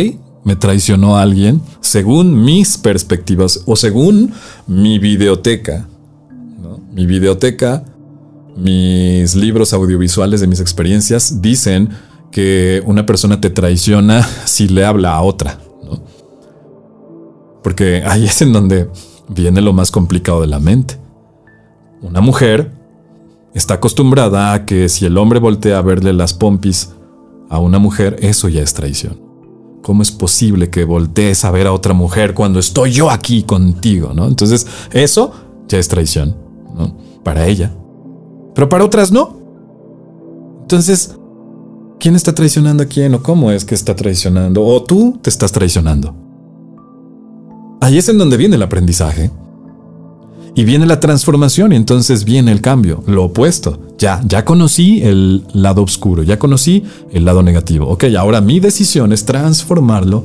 Me 0.44 0.56
traicionó 0.56 1.18
alguien 1.18 1.60
según 1.80 2.44
mis 2.44 2.78
perspectivas 2.78 3.62
o 3.66 3.76
según 3.76 4.32
mi 4.66 4.98
videoteca. 4.98 5.86
mi 6.92 7.06
videoteca, 7.06 7.84
mis 8.56 9.34
libros 9.34 9.72
audiovisuales 9.72 10.40
de 10.40 10.46
mis 10.46 10.60
experiencias 10.60 11.40
dicen 11.40 11.90
que 12.32 12.82
una 12.86 13.06
persona 13.06 13.40
te 13.40 13.50
traiciona 13.50 14.22
si 14.44 14.66
le 14.66 14.84
habla 14.84 15.14
a 15.14 15.22
otra. 15.22 15.58
¿no? 15.84 16.02
Porque 17.62 18.02
ahí 18.04 18.24
es 18.24 18.42
en 18.42 18.52
donde 18.52 18.90
viene 19.28 19.60
lo 19.60 19.72
más 19.72 19.92
complicado 19.92 20.40
de 20.40 20.48
la 20.48 20.58
mente. 20.58 20.98
Una 22.00 22.20
mujer 22.20 22.72
está 23.54 23.74
acostumbrada 23.74 24.52
a 24.52 24.66
que 24.66 24.88
si 24.88 25.06
el 25.06 25.16
hombre 25.16 25.38
voltea 25.38 25.78
a 25.78 25.82
verle 25.82 26.12
las 26.12 26.34
pompis 26.34 26.90
a 27.48 27.58
una 27.58 27.78
mujer, 27.78 28.16
eso 28.20 28.48
ya 28.48 28.62
es 28.62 28.74
traición. 28.74 29.20
¿Cómo 29.82 30.02
es 30.02 30.10
posible 30.10 30.70
que 30.70 30.84
voltees 30.84 31.44
a 31.44 31.50
ver 31.50 31.66
a 31.66 31.72
otra 31.72 31.92
mujer 31.92 32.34
cuando 32.34 32.58
estoy 32.58 32.92
yo 32.92 33.10
aquí 33.10 33.42
contigo? 33.42 34.12
¿no? 34.14 34.26
Entonces, 34.26 34.66
eso 34.92 35.32
ya 35.68 35.78
es 35.78 35.88
traición, 35.88 36.36
¿no? 36.74 36.96
Para 37.22 37.46
ella. 37.46 37.72
Pero 38.54 38.68
para 38.68 38.84
otras 38.84 39.12
no. 39.12 39.36
Entonces, 40.62 41.16
¿quién 42.02 42.16
está 42.16 42.34
traicionando 42.34 42.82
a 42.82 42.86
quién 42.86 43.14
o 43.14 43.22
cómo 43.22 43.52
es 43.52 43.64
que 43.64 43.76
está 43.76 43.94
traicionando? 43.94 44.64
¿O 44.64 44.82
tú 44.82 45.20
te 45.22 45.30
estás 45.30 45.52
traicionando? 45.52 46.16
Ahí 47.80 47.96
es 47.96 48.08
en 48.08 48.18
donde 48.18 48.36
viene 48.36 48.56
el 48.56 48.62
aprendizaje. 48.62 49.30
Y 50.54 50.64
viene 50.64 50.84
la 50.84 51.00
transformación 51.00 51.72
y 51.72 51.76
entonces 51.76 52.24
viene 52.24 52.50
el 52.52 52.60
cambio, 52.60 53.02
lo 53.06 53.24
opuesto. 53.24 53.94
Ya, 53.98 54.20
ya 54.26 54.44
conocí 54.44 55.00
el 55.02 55.46
lado 55.54 55.82
oscuro, 55.82 56.24
ya 56.24 56.38
conocí 56.38 56.84
el 57.12 57.24
lado 57.24 57.42
negativo. 57.42 57.86
Ok, 57.88 58.04
ahora 58.18 58.40
mi 58.40 58.58
decisión 58.58 59.12
es 59.12 59.24
transformarlo 59.24 60.24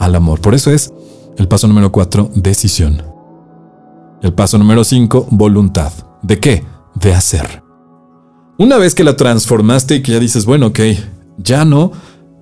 al 0.00 0.14
amor. 0.14 0.40
Por 0.40 0.54
eso 0.54 0.72
es 0.72 0.92
el 1.36 1.46
paso 1.46 1.68
número 1.68 1.92
cuatro, 1.92 2.30
decisión. 2.34 3.02
El 4.22 4.32
paso 4.32 4.56
número 4.56 4.82
cinco, 4.82 5.28
voluntad. 5.30 5.92
¿De 6.22 6.40
qué? 6.40 6.64
De 6.94 7.12
hacer. 7.12 7.65
Una 8.58 8.78
vez 8.78 8.94
que 8.94 9.04
la 9.04 9.16
transformaste 9.16 9.96
y 9.96 10.02
que 10.02 10.12
ya 10.12 10.18
dices, 10.18 10.46
bueno, 10.46 10.68
ok, 10.68 10.80
ya 11.36 11.66
no 11.66 11.92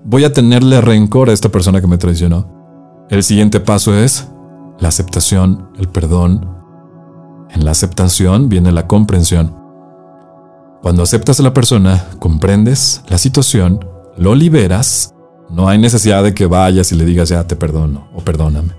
voy 0.05 0.25
a 0.25 0.33
tenerle 0.33 0.81
rencor 0.81 1.29
a 1.29 1.33
esta 1.33 1.49
persona 1.49 1.81
que 1.81 1.89
me 1.89 1.99
traicionó. 1.99 3.07
El 3.11 3.25
siguiente 3.25 3.59
paso 3.59 3.97
es 3.97 4.29
la 4.79 4.89
aceptación, 4.89 5.71
el 5.77 5.89
perdón, 5.89 6.49
en 7.51 7.65
la 7.65 7.73
aceptación 7.73 8.49
viene 8.49 8.71
la 8.71 8.87
comprensión. 8.87 9.57
Cuando 10.83 11.03
aceptas 11.03 11.41
a 11.41 11.43
la 11.43 11.53
persona, 11.53 12.05
comprendes 12.21 13.03
la 13.09 13.19
situación, 13.19 13.85
lo 14.17 14.37
liberas, 14.37 15.15
no 15.51 15.69
hay 15.69 15.79
necesidad 15.79 16.23
de 16.23 16.33
que 16.35 16.47
vayas 16.47 16.93
y 16.93 16.95
le 16.95 17.05
digas 17.05 17.29
ya 17.29 17.47
te 17.47 17.57
perdono 17.57 18.09
o 18.15 18.21
perdóname. 18.21 18.75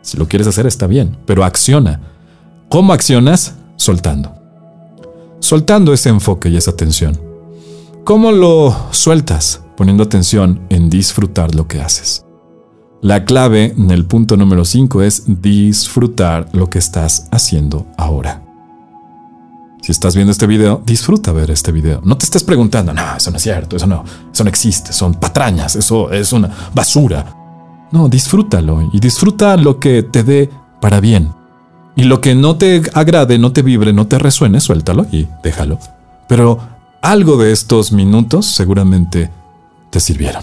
Si 0.00 0.16
lo 0.16 0.26
quieres 0.26 0.48
hacer 0.48 0.66
está 0.66 0.86
bien, 0.86 1.18
pero 1.24 1.44
acciona. 1.44 2.00
¿Cómo 2.68 2.92
accionas? 2.92 3.54
Soltando. 3.76 4.43
Soltando 5.44 5.92
ese 5.92 6.08
enfoque 6.08 6.48
y 6.48 6.56
esa 6.56 6.74
tensión. 6.74 7.20
¿Cómo 8.02 8.32
lo 8.32 8.74
sueltas? 8.92 9.62
Poniendo 9.76 10.02
atención 10.02 10.62
en 10.70 10.88
disfrutar 10.88 11.54
lo 11.54 11.68
que 11.68 11.82
haces. 11.82 12.24
La 13.02 13.26
clave 13.26 13.74
en 13.76 13.90
el 13.90 14.06
punto 14.06 14.38
número 14.38 14.64
5 14.64 15.02
es 15.02 15.24
disfrutar 15.42 16.48
lo 16.54 16.70
que 16.70 16.78
estás 16.78 17.28
haciendo 17.30 17.86
ahora. 17.98 18.42
Si 19.82 19.92
estás 19.92 20.14
viendo 20.14 20.32
este 20.32 20.46
video, 20.46 20.82
disfruta 20.86 21.30
ver 21.32 21.50
este 21.50 21.72
video. 21.72 22.00
No 22.02 22.16
te 22.16 22.24
estés 22.24 22.42
preguntando, 22.42 22.94
no, 22.94 23.14
eso 23.14 23.30
no 23.30 23.36
es 23.36 23.42
cierto, 23.42 23.76
eso 23.76 23.86
no, 23.86 24.02
eso 24.32 24.44
no 24.44 24.48
existe, 24.48 24.94
son 24.94 25.12
patrañas, 25.12 25.76
eso 25.76 26.10
es 26.10 26.32
una 26.32 26.48
basura. 26.74 27.86
No, 27.92 28.08
disfrútalo 28.08 28.88
y 28.94 28.98
disfruta 28.98 29.58
lo 29.58 29.78
que 29.78 30.04
te 30.04 30.22
dé 30.22 30.48
para 30.80 31.00
bien. 31.00 31.34
Y 31.96 32.04
lo 32.04 32.20
que 32.20 32.34
no 32.34 32.56
te 32.56 32.82
agrade, 32.92 33.38
no 33.38 33.52
te 33.52 33.62
vibre, 33.62 33.92
no 33.92 34.08
te 34.08 34.18
resuene, 34.18 34.60
suéltalo 34.60 35.06
y 35.12 35.28
déjalo. 35.44 35.78
Pero 36.28 36.58
algo 37.02 37.36
de 37.36 37.52
estos 37.52 37.92
minutos 37.92 38.46
seguramente 38.46 39.30
te 39.90 40.00
sirvieron. 40.00 40.42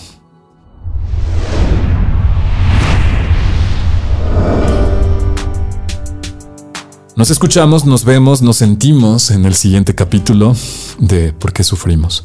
Nos 7.17 7.29
escuchamos, 7.29 7.85
nos 7.85 8.05
vemos, 8.05 8.41
nos 8.41 8.57
sentimos 8.57 9.29
en 9.29 9.45
el 9.45 9.53
siguiente 9.53 9.93
capítulo 9.93 10.55
de 10.97 11.33
¿Por 11.33 11.51
qué 11.51 11.65
sufrimos? 11.65 12.23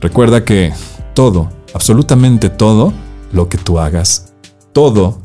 Recuerda 0.00 0.44
que 0.44 0.74
todo, 1.14 1.48
absolutamente 1.72 2.50
todo, 2.50 2.92
lo 3.32 3.48
que 3.48 3.56
tú 3.56 3.78
hagas, 3.78 4.34
todo 4.72 5.22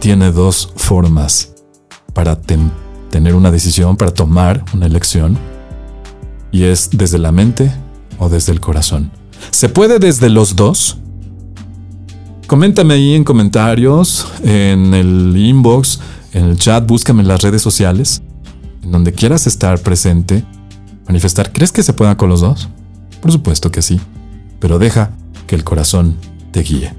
tiene 0.00 0.32
dos 0.32 0.72
formas 0.74 1.57
para 2.12 2.40
tener 2.40 3.34
una 3.34 3.50
decisión, 3.50 3.96
para 3.96 4.12
tomar 4.12 4.64
una 4.74 4.86
elección, 4.86 5.38
y 6.50 6.64
es 6.64 6.90
desde 6.92 7.18
la 7.18 7.32
mente 7.32 7.72
o 8.18 8.28
desde 8.28 8.52
el 8.52 8.60
corazón. 8.60 9.10
¿Se 9.50 9.68
puede 9.68 9.98
desde 9.98 10.28
los 10.30 10.56
dos? 10.56 10.98
Coméntame 12.46 12.94
ahí 12.94 13.14
en 13.14 13.24
comentarios, 13.24 14.26
en 14.42 14.94
el 14.94 15.36
inbox, 15.36 16.00
en 16.32 16.44
el 16.46 16.58
chat, 16.58 16.86
búscame 16.86 17.22
en 17.22 17.28
las 17.28 17.42
redes 17.42 17.62
sociales 17.62 18.22
en 18.88 18.92
donde 18.92 19.12
quieras 19.12 19.46
estar 19.46 19.78
presente, 19.80 20.44
manifestar, 21.06 21.52
¿crees 21.52 21.72
que 21.72 21.82
se 21.82 21.92
pueda 21.92 22.16
con 22.16 22.30
los 22.30 22.40
dos? 22.40 22.70
Por 23.20 23.30
supuesto 23.30 23.70
que 23.70 23.82
sí, 23.82 24.00
pero 24.60 24.78
deja 24.78 25.10
que 25.46 25.54
el 25.56 25.62
corazón 25.62 26.16
te 26.52 26.62
guíe, 26.62 26.94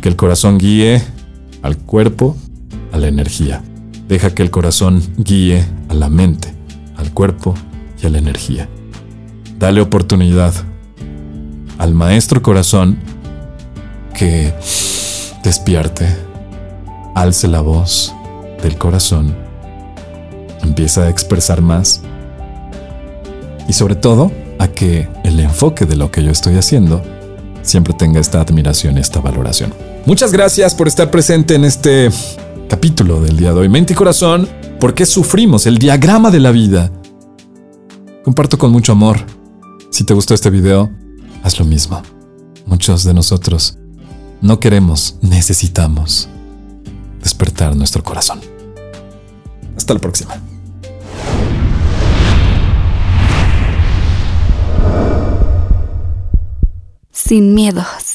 que 0.00 0.08
el 0.08 0.14
corazón 0.14 0.58
guíe 0.58 1.02
al 1.62 1.76
cuerpo, 1.78 2.36
a 2.92 2.98
la 2.98 3.08
energía. 3.08 3.62
Deja 4.12 4.34
que 4.34 4.42
el 4.42 4.50
corazón 4.50 5.02
guíe 5.16 5.64
a 5.88 5.94
la 5.94 6.10
mente, 6.10 6.52
al 6.98 7.14
cuerpo 7.14 7.54
y 7.98 8.04
a 8.04 8.10
la 8.10 8.18
energía. 8.18 8.68
Dale 9.58 9.80
oportunidad 9.80 10.52
al 11.78 11.94
maestro 11.94 12.42
corazón 12.42 12.98
que 14.12 14.52
despierte, 15.42 16.06
alce 17.14 17.48
la 17.48 17.62
voz 17.62 18.12
del 18.62 18.76
corazón 18.76 19.34
empieza 20.62 21.04
a 21.04 21.08
expresar 21.08 21.62
más 21.62 22.02
y 23.66 23.72
sobre 23.72 23.94
todo 23.94 24.30
a 24.58 24.68
que 24.68 25.08
el 25.24 25.40
enfoque 25.40 25.86
de 25.86 25.96
lo 25.96 26.10
que 26.10 26.22
yo 26.22 26.30
estoy 26.30 26.58
haciendo 26.58 27.02
siempre 27.62 27.94
tenga 27.94 28.20
esta 28.20 28.42
admiración, 28.42 28.98
esta 28.98 29.20
valoración. 29.20 29.72
Muchas 30.04 30.32
gracias 30.32 30.74
por 30.74 30.86
estar 30.86 31.10
presente 31.10 31.54
en 31.54 31.64
este 31.64 32.10
capítulo 32.72 33.20
del 33.20 33.36
día 33.36 33.52
de 33.52 33.60
hoy. 33.60 33.68
Mente 33.68 33.92
y 33.92 33.96
corazón, 33.96 34.48
¿por 34.80 34.94
qué 34.94 35.04
sufrimos? 35.04 35.66
El 35.66 35.76
diagrama 35.76 36.30
de 36.30 36.40
la 36.40 36.52
vida. 36.52 36.90
Comparto 38.24 38.56
con 38.56 38.72
mucho 38.72 38.92
amor. 38.92 39.18
Si 39.90 40.04
te 40.04 40.14
gustó 40.14 40.32
este 40.32 40.48
video, 40.48 40.90
haz 41.42 41.58
lo 41.58 41.66
mismo. 41.66 42.00
Muchos 42.64 43.04
de 43.04 43.12
nosotros 43.12 43.76
no 44.40 44.58
queremos, 44.58 45.16
necesitamos 45.20 46.30
despertar 47.22 47.76
nuestro 47.76 48.02
corazón. 48.02 48.40
Hasta 49.76 49.92
la 49.92 50.00
próxima. 50.00 50.40
sin 57.12 57.54
miedos. 57.54 58.11